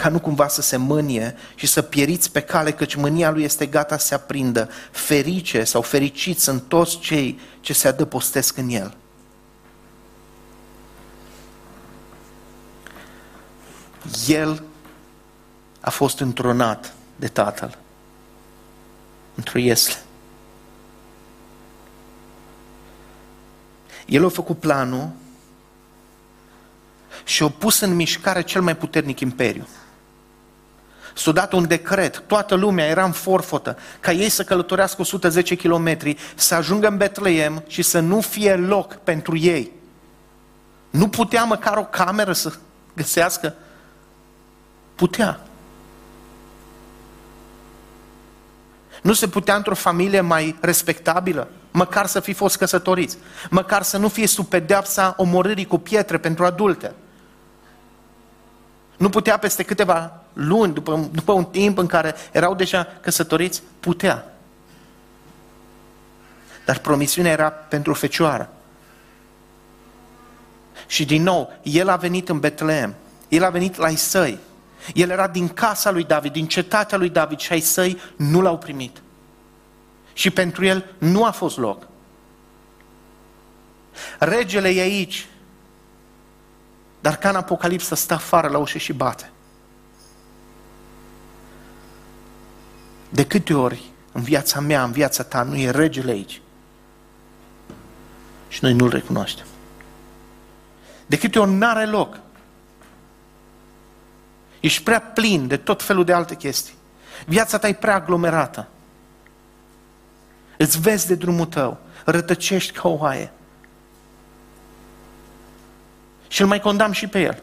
[0.00, 3.66] ca nu cumva să se mânie și să pieriți pe cale, căci mânia lui este
[3.66, 4.68] gata să se aprindă.
[4.90, 8.96] Ferice sau fericiți sunt toți cei ce se adăpostesc în el.
[14.26, 14.62] El
[15.80, 17.78] a fost întronat de Tatăl
[19.34, 20.02] într-o iesle.
[24.06, 25.10] El a făcut planul
[27.24, 29.66] și a pus în mișcare cel mai puternic imperiu
[31.14, 35.98] s-a dat un decret, toată lumea era în forfotă, ca ei să călătorească 110 km,
[36.34, 39.70] să ajungă în Betleem și să nu fie loc pentru ei.
[40.90, 42.52] Nu putea măcar o cameră să
[42.94, 43.54] găsească?
[44.94, 45.40] Putea.
[49.02, 51.48] Nu se putea într-o familie mai respectabilă?
[51.70, 53.18] Măcar să fi fost căsătoriți.
[53.50, 56.94] Măcar să nu fie sub pedeapsa omorârii cu pietre pentru adulte.
[59.00, 64.24] Nu putea peste câteva luni, după, după un timp în care erau deja căsătoriți, putea.
[66.64, 68.52] Dar promisiunea era pentru fecioară.
[70.86, 72.94] Și din nou, el a venit în Betleem.
[73.28, 74.38] El a venit la ei săi.
[74.94, 78.58] El era din casa lui David, din cetatea lui David și ai săi nu l-au
[78.58, 79.02] primit.
[80.12, 81.86] Și pentru el nu a fost loc.
[84.18, 85.26] Regele e aici,
[87.00, 89.30] dar ca în Apocalipsă stă afară la ușă și bate.
[93.08, 96.40] De câte ori în viața mea, în viața ta, nu e regele aici?
[98.48, 99.46] Și noi nu-l recunoaștem.
[101.06, 102.20] De câte ori n-are loc?
[104.60, 106.74] Ești prea plin de tot felul de alte chestii.
[107.26, 108.68] Viața ta e prea aglomerată.
[110.56, 113.32] Îți vezi de drumul tău, rătăcești ca o oaie.
[116.30, 117.42] Și îl mai condamn și pe el.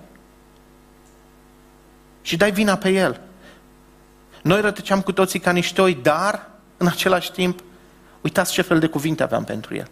[2.22, 3.22] Și dai vina pe el.
[4.42, 7.64] Noi rătăceam cu toții ca niște oi, dar, în același timp,
[8.22, 9.90] uitați ce fel de cuvinte aveam pentru el.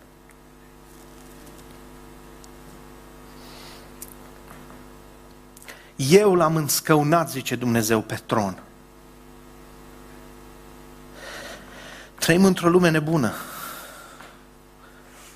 [5.95, 8.63] Eu l-am înscăunat, zice Dumnezeu, pe tron.
[12.15, 13.33] Trăim într-o lume nebună.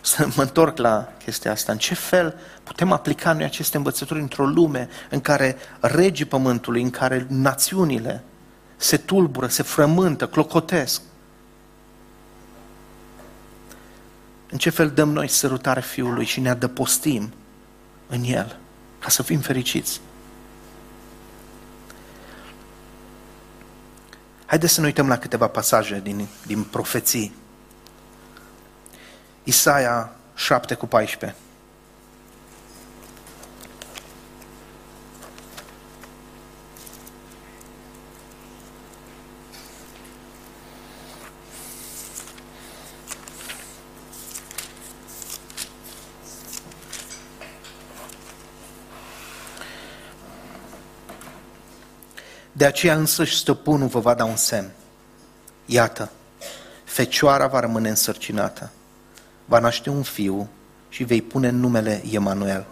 [0.01, 1.71] Să mă întorc la chestia asta.
[1.71, 6.89] În ce fel putem aplica noi aceste învățături într-o lume în care regii pământului, în
[6.89, 8.23] care națiunile
[8.77, 11.01] se tulbură, se frământă, clocotesc?
[14.51, 17.33] În ce fel dăm noi sărutare Fiului și ne adăpostim
[18.07, 18.59] în El
[18.99, 20.01] ca să fim fericiți?
[24.45, 27.35] Haideți să ne uităm la câteva pasaje din, din profeții.
[29.43, 31.35] Isaia 7 cu 14.
[52.59, 54.71] De aceea însăși stăpânul vă va da un semn.
[55.65, 56.11] Iată,
[56.83, 58.71] fecioara va rămâne însărcinată,
[59.49, 60.49] va naște un fiu
[60.89, 62.65] și vei pune numele Emanuel.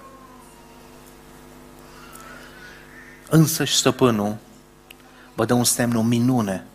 [3.30, 4.36] Însăși stăpânul
[5.36, 6.66] vă dă un semn, o minune.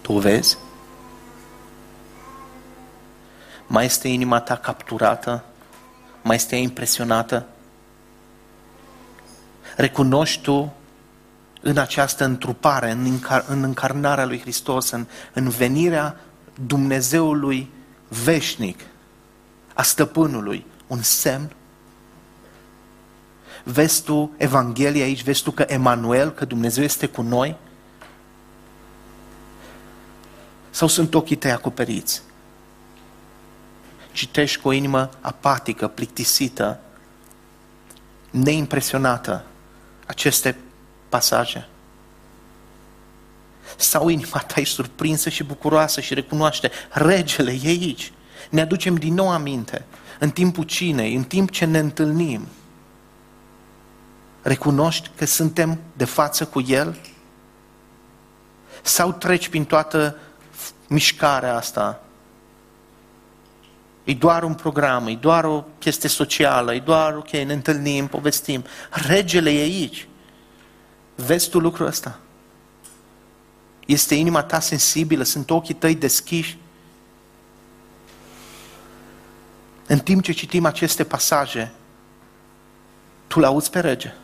[0.00, 0.56] Tu vezi?
[3.66, 5.44] Mai este inima ta capturată?
[6.22, 7.46] Mai este impresionată?
[9.76, 10.72] Recunoști tu
[11.60, 16.16] în această întrupare, în, încar- în încarnarea lui Hristos, în, în venirea
[16.66, 17.72] Dumnezeului
[18.08, 18.80] veșnic,
[19.74, 21.52] a stăpânului, un semn?
[23.64, 27.56] Vezi tu Evanghelia aici, vezi tu că Emanuel, că Dumnezeu este cu noi?
[30.70, 32.22] Sau sunt ochii tăi acoperiți?
[34.12, 36.80] Citești cu o inimă apatică, plictisită,
[38.30, 39.44] neimpresionată
[40.06, 40.56] aceste
[41.08, 41.68] pasaje.
[43.76, 48.12] Sau inima ta e surprinsă și bucuroasă și recunoaște, regele e aici.
[48.50, 49.84] Ne aducem din nou aminte,
[50.18, 52.46] în timpul cinei, în timp ce ne întâlnim.
[54.42, 56.96] Recunoști că suntem de față cu El?
[58.82, 60.16] Sau treci prin toată
[60.88, 62.02] mișcarea asta?
[64.04, 68.64] E doar un program, e doar o chestie socială, e doar, ok, ne întâlnim, povestim.
[68.90, 70.08] Regele e aici.
[71.14, 72.18] Vezi tu lucrul ăsta?
[73.86, 75.22] Este inima ta sensibilă?
[75.22, 76.58] Sunt ochii tăi deschiși?
[79.86, 81.72] În timp ce citim aceste pasaje,
[83.26, 84.14] tu l auzi pe rege.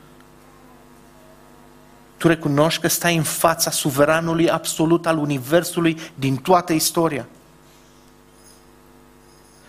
[2.16, 7.26] Tu recunoști că stai în fața suveranului absolut al Universului din toată istoria.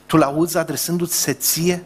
[0.05, 1.85] Tu l auzi adresându-ți ție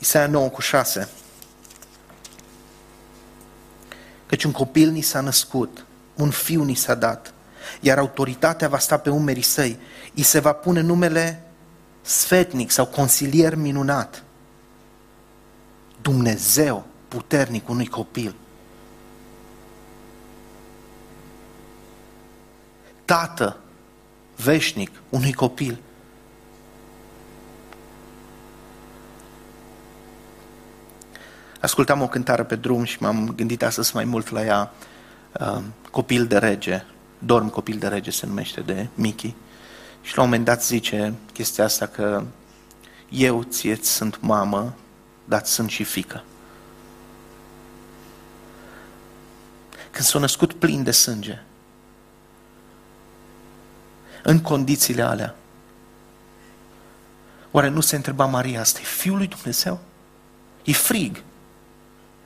[0.00, 1.08] Isaia 9 cu 6.
[4.26, 5.84] Căci un copil ni s-a născut,
[6.14, 7.34] un fiu ni s-a dat,
[7.80, 9.78] iar autoritatea va sta pe umerii săi.
[10.14, 11.42] I se va pune numele
[12.02, 14.22] sfetnic sau consilier minunat.
[16.00, 18.34] Dumnezeu puternic unui copil.
[23.04, 23.60] Tată
[24.36, 25.78] veșnic unui copil.
[31.60, 34.72] Ascultam o cântare pe drum și m-am gândit astăzi mai mult la ea.
[35.40, 36.84] Uh, copil de rege,
[37.18, 39.34] dorm copil de rege se numește de Mickey.
[40.02, 42.24] Și la un moment dat zice chestia asta că
[43.08, 44.74] eu ție sunt mamă,
[45.24, 46.24] dar sunt și fică.
[49.90, 51.42] Când s-a născut plin de sânge,
[54.22, 55.34] în condițiile alea,
[57.50, 59.80] oare nu se întreba Maria, asta e Fiul lui Dumnezeu?
[60.64, 61.22] E frig.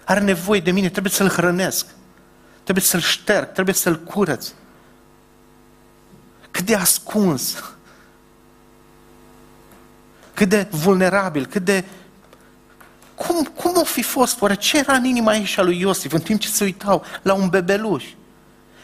[0.05, 1.87] Are nevoie de mine, trebuie să-l hrănesc.
[2.63, 4.53] Trebuie să-l șterg, trebuie să-l curăț.
[6.51, 7.65] Cât de ascuns,
[10.35, 11.85] cât de vulnerabil, cât de...
[13.15, 14.41] Cum, cum o fi fost?
[14.41, 17.35] Oare ce era în inima aici a lui Iosif în timp ce se uitau la
[17.35, 18.05] un bebeluș?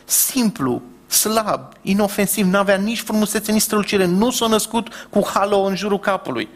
[0.05, 5.99] Simplu, slab, inofensiv, n-avea nici frumusețe, nici strălucire, nu s-a născut cu halo în jurul
[5.99, 6.49] capului.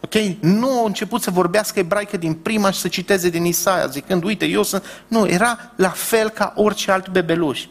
[0.00, 0.14] Ok?
[0.40, 4.46] Nu a început să vorbească ebraică din prima și să citeze din Isaia, zicând, uite,
[4.46, 4.84] eu sunt...
[5.06, 7.66] Nu, era la fel ca orice alt bebeluș.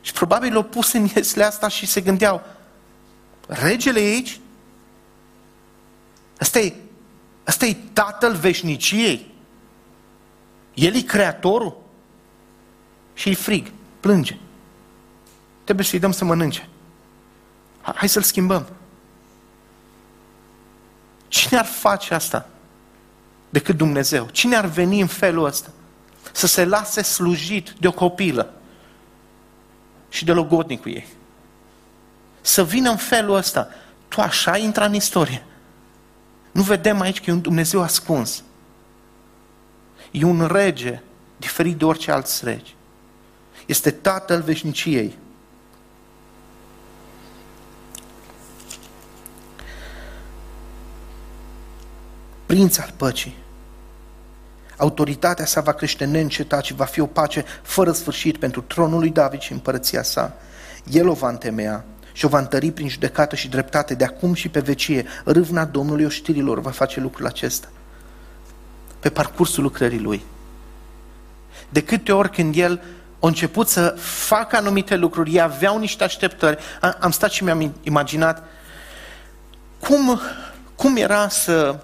[0.00, 2.42] Și probabil l-au pus în iesle asta și se gândeau,
[3.46, 4.40] regele aici?
[6.38, 6.74] Asta e,
[7.44, 9.34] asta e tatăl veșniciei.
[10.74, 11.76] El e creatorul.
[13.14, 14.38] Și e frig, plânge.
[15.64, 16.68] Trebuie să-i dăm să mănânce.
[17.80, 18.66] Hai să-l schimbăm.
[21.28, 22.48] Cine ar face asta
[23.48, 24.28] decât Dumnezeu?
[24.32, 25.70] Cine ar veni în felul ăsta?
[26.32, 28.52] Să se lase slujit de o copilă
[30.08, 31.06] și de logodnicul ei.
[32.40, 33.68] Să vină în felul ăsta.
[34.08, 35.44] Tu așa intra în istorie.
[36.52, 38.42] Nu vedem aici că e un Dumnezeu ascuns.
[40.10, 41.00] E un rege
[41.36, 42.76] diferit de orice alți regi.
[43.66, 45.18] Este Tatăl veșniciei.
[52.48, 53.36] Prinț al păcii.
[54.76, 59.10] Autoritatea sa va crește neîncetat și va fi o pace fără sfârșit pentru tronul lui
[59.10, 60.32] David și împărăția sa.
[60.90, 64.48] El o va întemeia și o va întări prin judecată și dreptate de acum și
[64.48, 65.06] pe vecie.
[65.24, 67.68] Râvna Domnului oștirilor va face lucrul acesta.
[69.00, 70.24] Pe parcursul lucrării lui.
[71.68, 72.82] De câte ori când el
[73.20, 73.94] a început să
[74.26, 76.58] facă anumite lucruri, ei aveau niște așteptări.
[77.00, 78.44] Am stat și mi-am imaginat
[79.78, 80.20] cum,
[80.74, 81.80] cum era să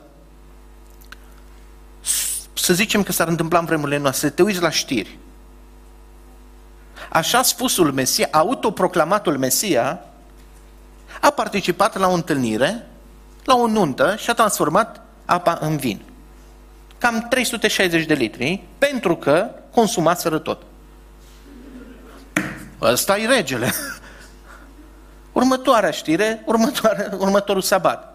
[2.64, 5.18] să zicem că s-ar întâmpla în vremurile noastre, te uiți la știri.
[7.08, 10.04] Așa spusul Mesia, autoproclamatul Mesia,
[11.20, 12.86] a participat la o întâlnire,
[13.44, 16.00] la o nuntă și a transformat apa în vin.
[16.98, 20.62] Cam 360 de litri, pentru că consumaseră tot.
[22.80, 23.72] Ăsta e regele.
[25.32, 28.13] Următoarea știre, următoare, următorul sabat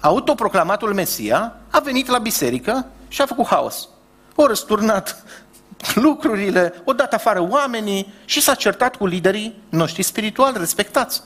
[0.00, 3.88] autoproclamatul Mesia a venit la biserică și a făcut haos.
[4.34, 5.24] O răsturnat
[5.94, 11.22] lucrurile, o dat afară oamenii și s-a certat cu liderii noștri spirituali respectați.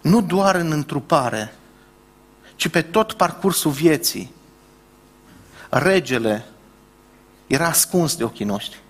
[0.00, 1.54] Nu doar în întrupare,
[2.56, 4.34] ci pe tot parcursul vieții,
[5.68, 6.44] regele
[7.46, 8.82] era ascuns de ochii noștri.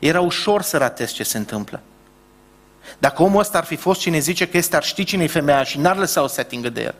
[0.00, 1.82] Era ușor să ratezi ce se întâmplă.
[2.98, 5.62] Dacă omul ăsta ar fi fost cine zice că este, ar ști cine e femeia
[5.62, 6.94] și n-ar lăsa-o să atingă de el.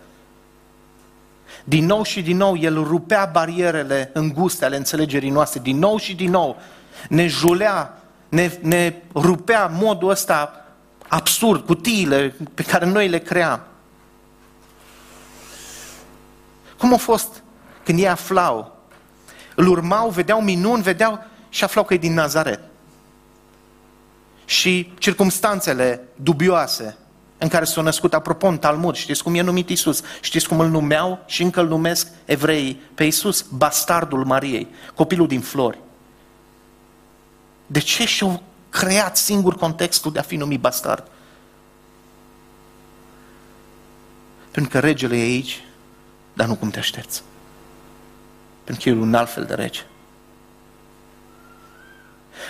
[1.64, 6.14] Din nou și din nou, el rupea barierele înguste ale înțelegerii noastre, din nou și
[6.14, 6.56] din nou.
[7.08, 10.66] Ne julea, ne, ne rupea modul ăsta
[11.08, 13.60] absurd, cutiile pe care noi le cream.
[16.78, 17.42] Cum a fost
[17.84, 18.76] când ei aflau?
[19.54, 22.69] Îl urmau, vedeau minuni, vedeau și aflau că e din Nazaret
[24.50, 26.96] și circumstanțele dubioase
[27.38, 30.02] în care s-a născut, apropo, în Talmud, știți cum e numit Isus?
[30.20, 33.40] Știți cum îl numeau și încă îl numesc evreii pe Isus?
[33.40, 35.78] Bastardul Mariei, copilul din flori.
[37.66, 41.10] De ce și-au creat singur contextul de a fi numit bastard?
[44.50, 45.64] Pentru că regele e aici,
[46.32, 47.22] dar nu cum te aștepți.
[48.64, 49.80] Pentru că e un alt fel de rege.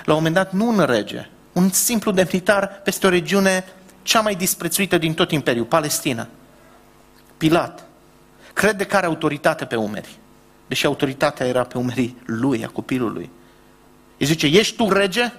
[0.04, 3.64] La un moment dat, nu un rege, un simplu demnitar peste o regiune
[4.02, 6.28] cea mai disprețuită din tot Imperiul, Palestina.
[7.36, 7.84] Pilat.
[8.52, 10.18] Crede că are autoritate pe umeri,
[10.66, 13.30] deși autoritatea era pe umerii lui, a copilului.
[14.18, 15.32] Îi zice, ești tu rege?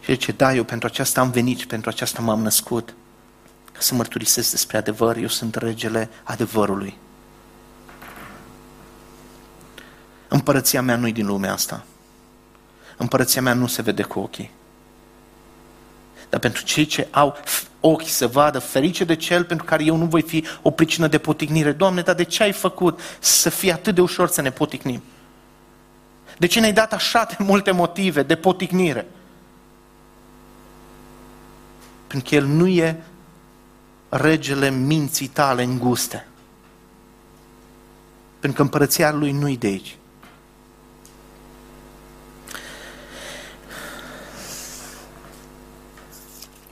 [0.00, 2.94] Și zice, da, eu pentru aceasta am venit și pentru aceasta m-am născut.
[3.72, 6.96] Ca să mărturisesc despre adevăr, eu sunt regele adevărului.
[10.28, 11.84] Împărăția mea nu-i din lumea asta.
[12.96, 14.50] Împărăția mea nu se vede cu ochii.
[16.30, 17.36] dar pentru cei ce au
[17.80, 21.18] ochi să vadă, ferice de cel pentru care eu nu voi fi o pricină de
[21.18, 21.72] poticnire.
[21.72, 25.02] Doamne, dar de ce ai făcut să fie atât de ușor să ne poticnim?
[26.38, 29.06] De ce ne-ai dat așa de multe motive de poticnire?
[32.06, 33.02] Pentru că El nu e
[34.08, 36.26] regele minții tale înguste.
[38.38, 39.96] Pentru că împărăția Lui nu-i de aici.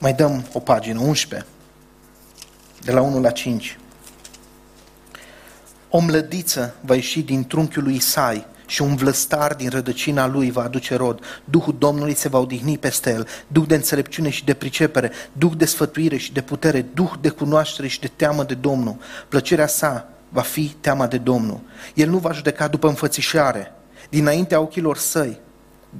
[0.03, 1.47] Mai dăm o pagină, 11,
[2.81, 3.77] de la 1 la 5.
[5.89, 10.63] O mlădiță va ieși din trunchiul lui Isai și un vlăstar din rădăcina lui va
[10.63, 11.19] aduce rod.
[11.45, 15.65] Duhul Domnului se va odihni peste el, duh de înțelepciune și de pricepere, duh de
[15.65, 18.97] sfătuire și de putere, duh de cunoaștere și de teamă de Domnul.
[19.27, 21.59] Plăcerea sa va fi teama de Domnul.
[21.93, 23.73] El nu va judeca după înfățișare,
[24.09, 25.39] dinaintea ochilor săi,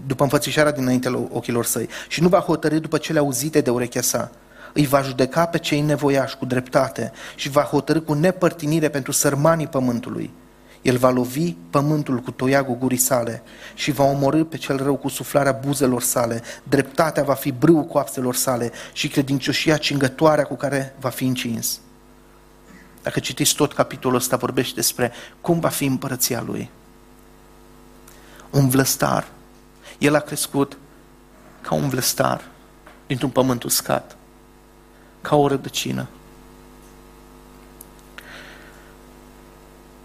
[0.08, 4.32] după înfățișarea dinainte ochilor săi și nu va hotărâ după cele auzite de urechea sa.
[4.74, 9.68] Îi va judeca pe cei nevoiași cu dreptate și va hotărâ cu nepărtinire pentru sărmanii
[9.68, 10.34] pământului.
[10.82, 15.10] El va lovi pământul cu toiagul gurii sale și va omorâ pe cel rău cu
[15.10, 16.42] suflarea buzelor sale.
[16.64, 21.80] Dreptatea va fi brâu coapselor sale și credincioșia cingătoarea cu care va fi încins.
[23.04, 26.70] Dacă citiți tot capitolul ăsta, vorbește despre cum va fi împărăția lui.
[28.50, 29.28] Un vlăstar
[29.98, 30.78] el a crescut
[31.62, 32.46] ca un vlăstar
[33.08, 34.16] dintr-un pământ uscat,
[35.22, 36.08] ca o rădăcină.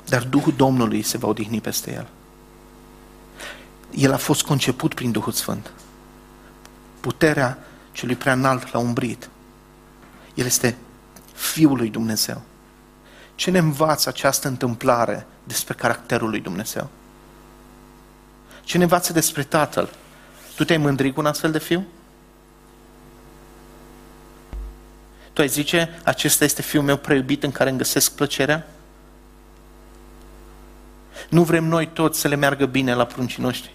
[0.04, 2.06] Dar Duhul Domnului se va odihni peste el.
[3.90, 5.70] El a fost conceput prin Duhul Sfânt.
[7.00, 7.58] Puterea
[7.92, 9.28] celui prea înalt l-a umbrit.
[10.34, 10.76] El este
[11.32, 12.42] Fiul lui Dumnezeu.
[13.34, 16.88] Ce ne învață această întâmplare despre caracterul lui Dumnezeu?
[18.68, 19.88] Ce ne învață despre Tatăl?
[20.56, 21.86] Tu te-ai mândrit cu un astfel de fiu?
[25.32, 28.66] Tu ai zice, acesta este fiul meu preiubit în care îmi găsesc plăcerea?
[31.28, 33.74] Nu vrem noi toți să le meargă bine la pruncii noștri?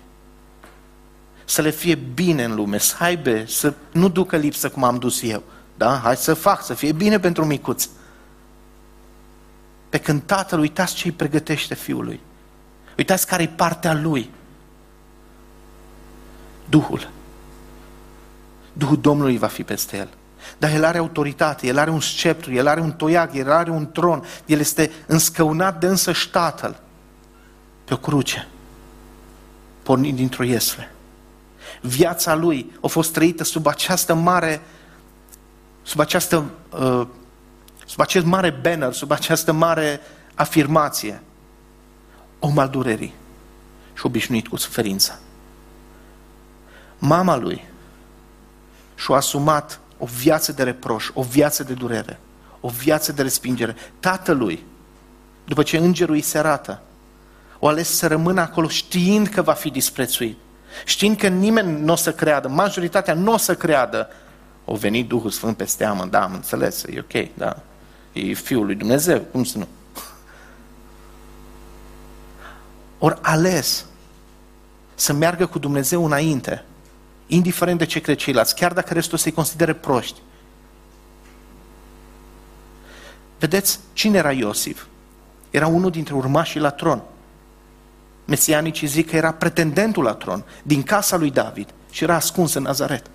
[1.46, 5.22] Să le fie bine în lume, să aibă, să nu ducă lipsă cum am dus
[5.22, 5.44] eu.
[5.78, 6.00] Da?
[6.04, 7.89] Hai să fac, să fie bine pentru micuți.
[9.89, 12.20] Pe când tatăl, uitați ce îi pregătește fiului.
[12.98, 14.30] Uitați care e partea lui.
[16.74, 17.10] Duhul.
[18.74, 20.10] Duhul Domnului va fi peste el.
[20.58, 23.92] Dar el are autoritate, el are un sceptru, el are un toiag, el are un
[23.92, 26.80] tron, el este înscăunat de însăși Tatăl
[27.84, 28.48] pe o cruce,
[29.84, 30.92] pornind dintr-o iesle.
[31.82, 34.62] Viața lui a fost trăită sub această mare,
[35.82, 37.08] sub această, uh,
[37.86, 40.02] sub acest mare banner, sub această mare
[40.36, 41.22] afirmație.
[42.40, 43.14] Om al durerii
[43.94, 45.20] și obișnuit cu suferința.
[47.06, 47.66] Mama lui
[48.95, 52.20] și-a asumat o viață de reproș, o viață de durere,
[52.60, 53.76] o viață de respingere.
[53.99, 54.66] Tatălui,
[55.45, 56.82] după ce îngerul îi se arată,
[57.60, 60.38] o ales să rămână acolo știind că va fi disprețuit,
[60.86, 64.10] știind că nimeni nu o să creadă, majoritatea nu o să creadă.
[64.66, 67.58] O venit Duhul Sfânt peste amă, da, am înțeles, e ok, da,
[68.14, 69.68] e Fiul lui Dumnezeu, cum să nu?
[72.97, 73.86] Ori ales
[74.95, 76.64] să meargă cu Dumnezeu înainte,
[77.28, 80.20] indiferent de ce cred ceilalți, chiar dacă restul să-i considere proști.
[83.40, 84.86] Vedeți, cine era Iosif?
[85.50, 87.02] Era unul dintre urmașii la tron.
[88.26, 92.64] Mesianicii zic că era pretendentul la tron, din casa lui David și era ascuns în
[92.64, 93.06] Nazaret.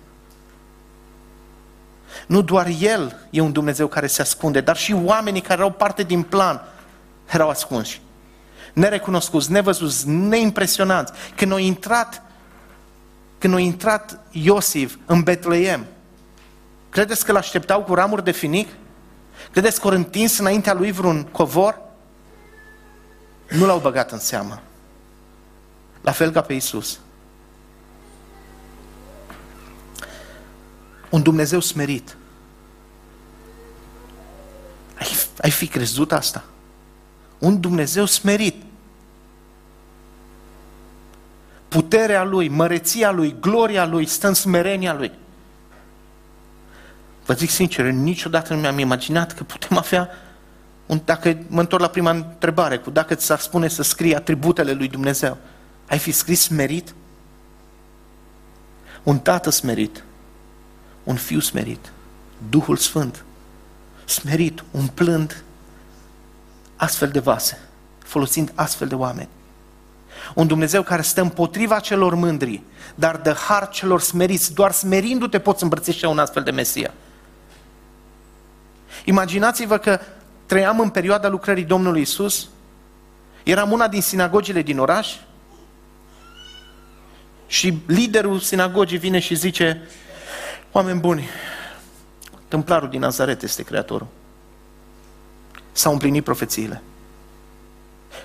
[2.27, 6.03] Nu doar el e un Dumnezeu care se ascunde, dar și oamenii care erau parte
[6.03, 6.61] din plan
[7.33, 8.01] erau ascunși.
[8.73, 11.13] Nerecunoscuți, nevăzuți, neimpresionați.
[11.35, 12.21] Când au intrat
[13.39, 15.85] când a intrat Iosif în Betleem,
[16.89, 18.69] credeți că l-așteptau cu ramuri de finic?
[19.51, 21.81] Credeți că au întins înaintea lui vreun covor?
[23.49, 24.61] Nu l-au băgat în seamă.
[26.01, 26.99] La fel ca pe Isus.
[31.09, 32.17] Un Dumnezeu smerit.
[34.99, 35.07] Ai,
[35.41, 36.43] ai fi crezut asta?
[37.37, 38.63] Un Dumnezeu smerit
[41.79, 45.11] puterea Lui, măreția Lui, gloria Lui, stă în smerenia Lui.
[47.25, 50.09] Vă zic sincer, niciodată nu mi-am imaginat că putem avea,
[50.85, 54.71] un, dacă mă întorc la prima întrebare, cu dacă ți s-ar spune să scrii atributele
[54.71, 55.37] lui Dumnezeu,
[55.87, 56.93] ai fi scris smerit?
[59.03, 60.03] Un tată smerit,
[61.03, 61.91] un fiu smerit,
[62.49, 63.23] Duhul Sfânt,
[64.05, 65.43] smerit, umplând
[66.75, 67.59] astfel de vase,
[68.03, 69.29] folosind astfel de oameni.
[70.35, 72.61] Un Dumnezeu care stă împotriva celor mândri,
[72.95, 74.53] dar dă har celor smeriți.
[74.53, 76.93] Doar smerindu-te poți îmbrățișa un astfel de Mesia.
[79.05, 79.99] Imaginați-vă că
[80.45, 82.47] trăiam în perioada lucrării Domnului Isus,
[83.43, 85.15] eram una din sinagogile din oraș
[87.47, 89.87] și liderul sinagogii vine și zice,
[90.71, 91.29] oameni buni,
[92.47, 94.07] templarul din Nazaret este creatorul.
[95.71, 96.81] S-au împlinit profețiile.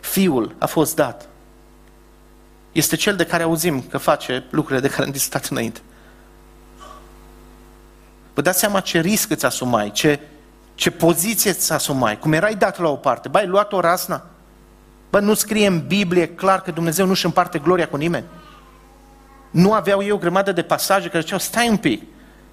[0.01, 1.29] Fiul a fost dat.
[2.75, 5.81] Este cel de care auzim că face lucrurile de care am discutat înainte.
[8.35, 10.21] Vă dați seama ce risc îți asumai, ce,
[10.75, 13.29] ce poziție îți asumai, cum erai dat la o parte.
[13.29, 14.27] Băi, luat o rasna.
[15.11, 18.25] Bă, nu scrie în Biblie clar că Dumnezeu nu-și împarte gloria cu nimeni.
[19.51, 22.03] Nu aveau ei o grămadă de pasaje care ziceau, stai un pic,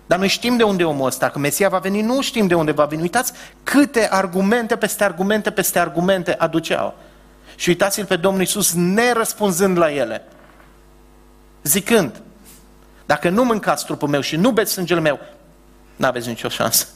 [0.06, 2.54] dar noi știm de unde e omul ăsta, că Mesia va veni, nu știm de
[2.54, 3.02] unde va veni.
[3.02, 6.96] Uitați câte argumente peste argumente peste argumente aduceau.
[7.62, 10.28] Și uitați-l pe Domnul Iisus nerăspunzând la ele.
[11.64, 12.22] Zicând,
[13.06, 15.20] dacă nu mâncați trupul meu și nu beți sângele meu,
[15.96, 16.88] n-aveți nicio șansă.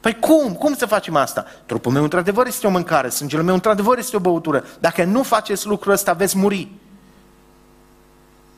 [0.00, 0.54] Păi cum?
[0.54, 1.46] Cum să facem asta?
[1.66, 4.64] Trupul meu într-adevăr este o mâncare, sângele meu într-adevăr este o băutură.
[4.80, 6.68] Dacă nu faceți lucrul ăsta, veți muri.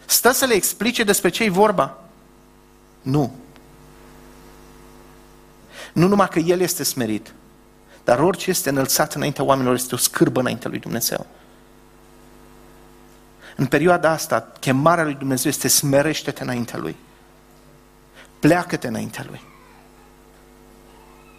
[0.04, 1.98] Stă să le explice despre ce e vorba?
[3.02, 3.34] Nu.
[5.92, 7.34] Nu numai că El este smerit,
[8.10, 11.26] dar orice este înălțat înaintea oamenilor este o scârbă înaintea lui Dumnezeu.
[13.56, 16.96] În perioada asta, chemarea lui Dumnezeu este smerește-te înaintea Lui.
[18.38, 19.40] Pleacă-te înaintea Lui.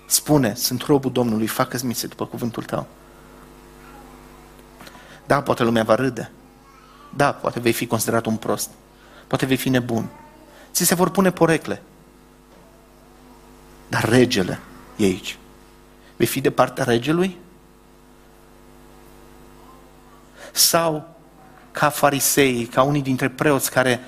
[0.06, 2.88] Spune, sunt robul Domnului, facă-ți mise după cuvântul tău.
[5.26, 6.32] Da, poate lumea va râde.
[7.16, 8.70] Da, poate vei fi considerat un prost.
[9.28, 10.10] Poate vei fi nebun.
[10.74, 11.82] Ți se vor pune porecle.
[13.88, 14.60] Dar regele
[14.96, 15.38] e aici.
[16.22, 17.38] Vei fi de partea regelui?
[20.52, 21.16] Sau
[21.72, 24.00] ca farisei, ca unii dintre preoți care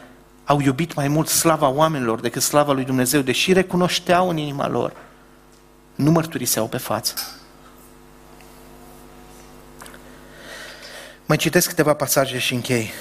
[0.44, 4.96] au iubit mai mult slava oamenilor decât slava lui Dumnezeu, deși recunoșteau în inima lor,
[5.96, 7.14] nu mărturiseau pe față.
[11.26, 12.92] Mai citesc câteva pasaje și închei.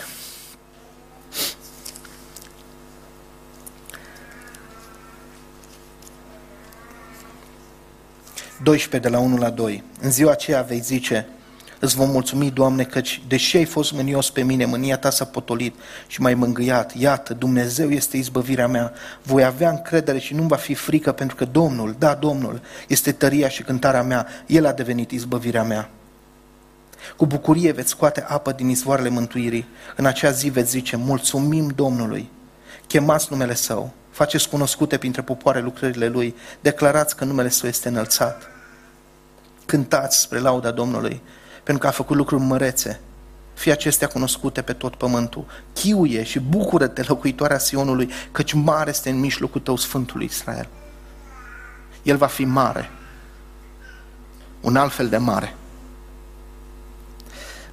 [8.62, 9.82] 12 de la 1 la 2.
[10.00, 11.26] În ziua aceea vei zice,
[11.84, 15.74] îți vom mulțumi, Doamne, căci deși ai fost mânios pe mine, mânia ta s-a potolit
[16.06, 16.96] și m-ai mângâiat.
[16.96, 18.92] Iată, Dumnezeu este izbăvirea mea.
[19.22, 23.48] Voi avea încredere și nu va fi frică, pentru că Domnul, da, Domnul, este tăria
[23.48, 24.26] și cântarea mea.
[24.46, 25.90] El a devenit izbăvirea mea.
[27.16, 29.66] Cu bucurie veți scoate apă din izvoarele mântuirii.
[29.96, 32.30] În acea zi veți zice, mulțumim Domnului.
[32.86, 38.51] Chemați numele Său, faceți cunoscute printre popoare lucrările Lui, declarați că numele Său este înălțat
[39.72, 41.22] cântați spre lauda Domnului,
[41.62, 43.00] pentru că a făcut lucruri mărețe.
[43.54, 45.44] Fie acestea cunoscute pe tot pământul.
[45.72, 50.68] Chiuie și bucură-te, locuitoarea Sionului, căci mare este în mijlocul tău Sfântul Israel.
[52.02, 52.90] El va fi mare.
[54.60, 55.54] Un alt fel de mare.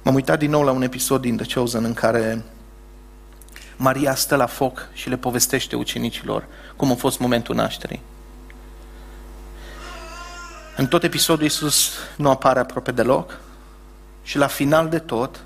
[0.02, 2.44] M-am uitat din nou la un episod din The Chosen în care
[3.76, 6.46] Maria stă la foc și le povestește ucenicilor
[6.76, 8.00] cum a fost momentul nașterii.
[10.80, 13.40] În tot episodul Iisus nu apare aproape deloc
[14.22, 15.44] și la final de tot,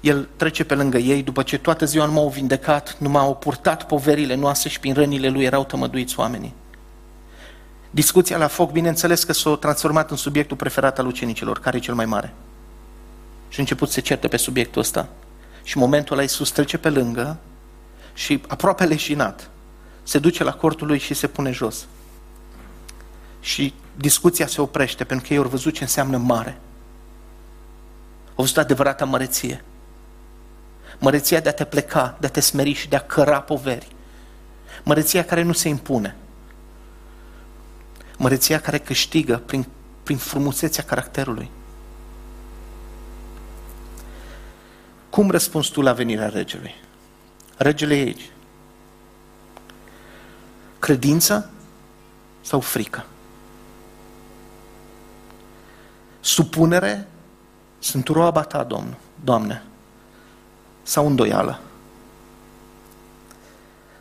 [0.00, 3.86] el trece pe lângă ei după ce toată ziua nu m-au vindecat, nu m-au purtat
[3.86, 6.54] poverile noastre și prin rănile lui erau tămăduiți oamenii.
[7.90, 11.94] Discuția la foc, bineînțeles că s-a transformat în subiectul preferat al ucenicilor, care e cel
[11.94, 12.34] mai mare.
[13.48, 15.08] Și a început să se certe pe subiectul ăsta.
[15.62, 17.36] Și în momentul ăla Iisus trece pe lângă
[18.14, 19.50] și aproape leșinat
[20.02, 21.86] se duce la cortul lui și se pune jos.
[23.40, 26.58] Și discuția se oprește pentru că ei au văzut ce înseamnă mare.
[28.28, 29.64] Au văzut adevărata măreție.
[30.98, 33.88] Măreția de a te pleca, de a te smeri și de a căra poveri.
[34.82, 36.16] Măreția care nu se impune.
[38.16, 39.66] Măreția care câștigă prin,
[40.02, 41.50] prin frumusețea caracterului.
[45.10, 46.74] Cum răspunzi tu la venirea regelui?
[47.56, 48.30] Regele e aici.
[50.78, 51.50] Credință
[52.40, 53.04] sau frică?
[56.26, 57.08] Supunere
[57.78, 59.62] sunt roaba ta, Domn, Doamne,
[60.82, 61.60] sau îndoială.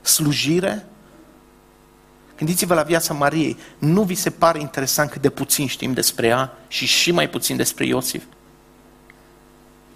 [0.01, 0.85] Slujire,
[2.37, 6.57] gândiți-vă la viața Mariei, nu vi se pare interesant cât de puțin știm despre ea
[6.67, 8.23] și și mai puțin despre Iosif?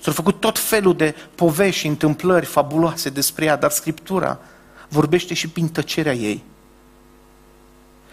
[0.01, 4.39] S-au făcut tot felul de povești și întâmplări fabuloase despre ea, dar Scriptura
[4.87, 6.43] vorbește și prin tăcerea ei.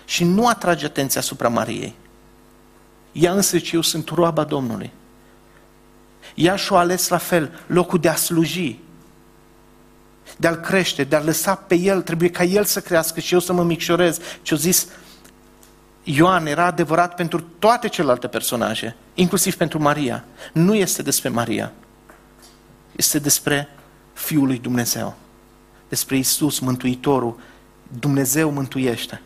[0.04, 1.94] Și nu atrage atenția asupra Mariei.
[3.18, 4.90] Ea însă eu sunt roaba Domnului.
[6.34, 8.78] Ea și-o ales la fel, locul de a sluji,
[10.36, 13.40] de a-l crește, de a lăsa pe el, trebuie ca el să crească și eu
[13.40, 14.18] să mă micșorez.
[14.42, 14.88] Ce-o zis
[16.02, 20.24] Ioan era adevărat pentru toate celelalte personaje, inclusiv pentru Maria.
[20.52, 21.72] Nu este despre Maria,
[22.96, 23.68] este despre
[24.12, 25.16] Fiul lui Dumnezeu,
[25.88, 27.40] despre Isus, Mântuitorul.
[27.98, 29.20] Dumnezeu mântuiește.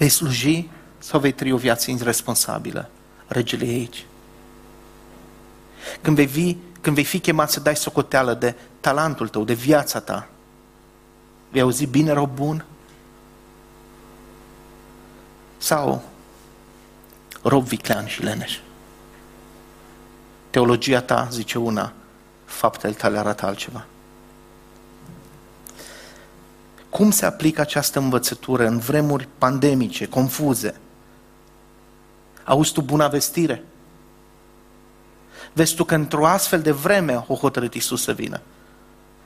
[0.00, 2.90] Vei sluji sau vei trăi o viață irresponsabilă?
[3.26, 4.06] Regele e aici.
[6.00, 10.00] Când vei, fi, când vei fi chemat să dai socoteală de talentul tău, de viața
[10.00, 10.28] ta,
[11.50, 12.64] vei auzi bine rău bun?
[15.58, 16.02] Sau
[17.42, 18.58] rob viclean și leneș?
[20.50, 21.92] Teologia ta zice una,
[22.44, 23.86] faptele tale arată altceva.
[26.90, 30.74] Cum se aplică această învățătură în vremuri pandemice, confuze?
[32.44, 33.64] Auzi tu buna vestire?
[35.52, 38.40] Vezi tu că într-o astfel de vreme o hotărât Iisus să vină.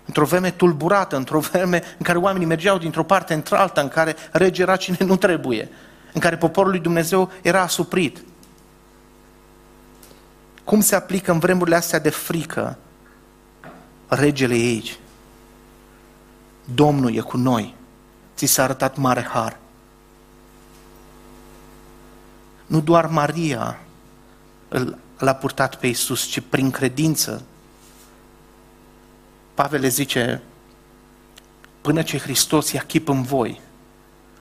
[0.06, 4.62] Într-o vreme tulburată, într-o vreme în care oamenii mergeau dintr-o parte într-alta, în care rege
[4.62, 5.68] era cine nu trebuie,
[6.12, 8.24] în care poporul lui Dumnezeu era asuprit.
[10.64, 12.78] Cum se aplică în vremurile astea de frică
[14.08, 14.98] regele aici?
[16.64, 17.74] Domnul e cu noi.
[18.36, 19.58] Ți s-a arătat mare har.
[22.66, 23.78] Nu doar Maria
[25.18, 27.42] l-a purtat pe Iisus, ci prin credință.
[29.54, 30.42] Pavel le zice,
[31.80, 33.60] până ce Hristos ia chip în voi,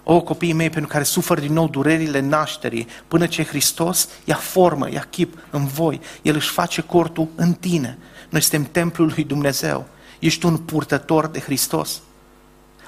[0.03, 4.91] o, copiii mei, pentru care sufăr din nou durerile nașterii, până ce Hristos ia formă,
[4.91, 7.97] ia chip în voi, El își face cortul în tine.
[8.30, 9.88] Noi suntem templul lui Dumnezeu.
[10.19, 12.01] Ești un purtător de Hristos.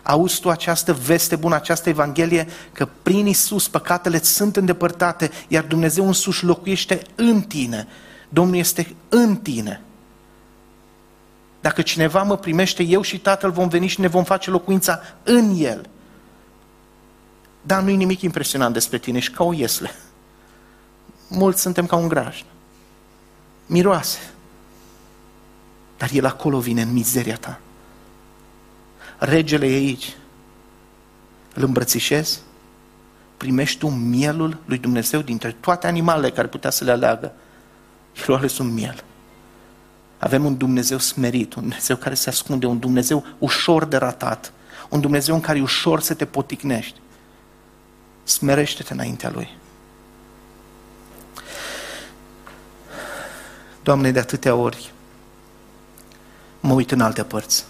[0.08, 6.08] Auzi tu această veste bună, această Evanghelie, că prin Isus păcatele sunt îndepărtate, iar Dumnezeu
[6.08, 7.88] însuși locuiește în tine.
[8.30, 9.82] Domnul este în tine.
[11.62, 15.56] Dacă cineva mă primește, eu și Tatăl vom veni și ne vom face locuința în
[15.58, 15.90] El.
[17.62, 19.92] Dar nu e nimic impresionant despre tine, ești ca o iesle.
[21.28, 22.44] Mulți suntem ca un graj.
[23.66, 24.20] Miroase.
[25.98, 27.60] Dar El acolo vine în mizeria ta
[29.18, 30.16] regele e aici.
[31.54, 32.40] Îl îmbrățișezi,
[33.38, 37.34] primești tu mielul lui Dumnezeu dintre toate animalele care putea să le aleagă.
[38.28, 39.04] El a ales un miel.
[40.18, 44.54] Avem un Dumnezeu smerit, un Dumnezeu care se ascunde, un Dumnezeu ușor de ratat,
[44.90, 47.00] un Dumnezeu în care e ușor să te poticnești.
[48.24, 49.58] Smerește-te înaintea Lui.
[53.84, 54.94] Doamne, de atâtea ori
[56.60, 57.66] mă uit în alte părți.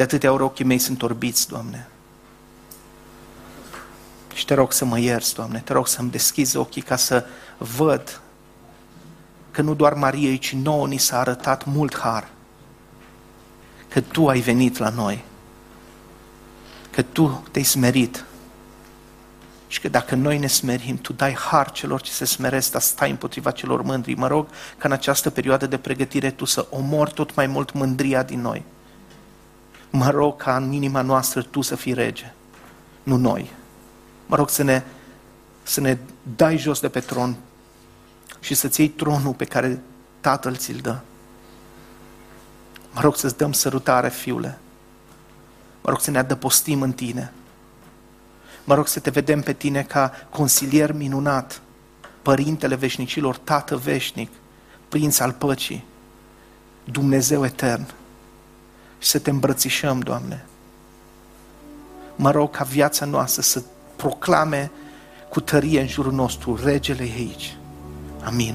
[0.00, 1.88] De atâtea ori ochii mei sunt orbiți, Doamne.
[4.34, 7.26] Și te rog să mă ierți, Doamne, te rog să-mi deschizi ochii ca să
[7.58, 8.20] văd
[9.50, 12.28] că nu doar Mariei, ci nouă ni s-a arătat mult har.
[13.88, 15.24] Că Tu ai venit la noi.
[16.90, 18.24] Că Tu te-ai smerit.
[19.66, 23.10] Și că dacă noi ne smerim, Tu dai har celor ce se smeresc, dar stai
[23.10, 24.14] împotriva celor mândri.
[24.14, 28.22] Mă rog ca în această perioadă de pregătire Tu să omori tot mai mult mândria
[28.22, 28.64] din noi
[29.90, 32.32] mă rog ca în inima noastră Tu să fii rege,
[33.02, 33.50] nu noi.
[34.26, 34.82] Mă rog să ne,
[35.62, 35.98] să ne
[36.36, 37.36] dai jos de pe tron
[38.40, 39.82] și să-ți iei tronul pe care
[40.20, 40.98] Tatăl ți-l dă.
[42.92, 44.58] Mă rog să-ți dăm sărutare, fiule.
[45.82, 47.32] Mă rog să ne adăpostim în tine.
[48.64, 51.60] Mă rog să te vedem pe tine ca consilier minunat,
[52.22, 54.30] Părintele veșnicilor, Tată veșnic,
[54.88, 55.84] Prinț al păcii,
[56.84, 57.99] Dumnezeu etern și
[59.00, 60.44] să te îmbrățișăm, Doamne.
[62.16, 63.62] Mă rog ca viața noastră să
[63.96, 64.70] proclame
[65.28, 67.56] cu tărie în jurul nostru, regele aici.
[68.24, 68.54] Amin.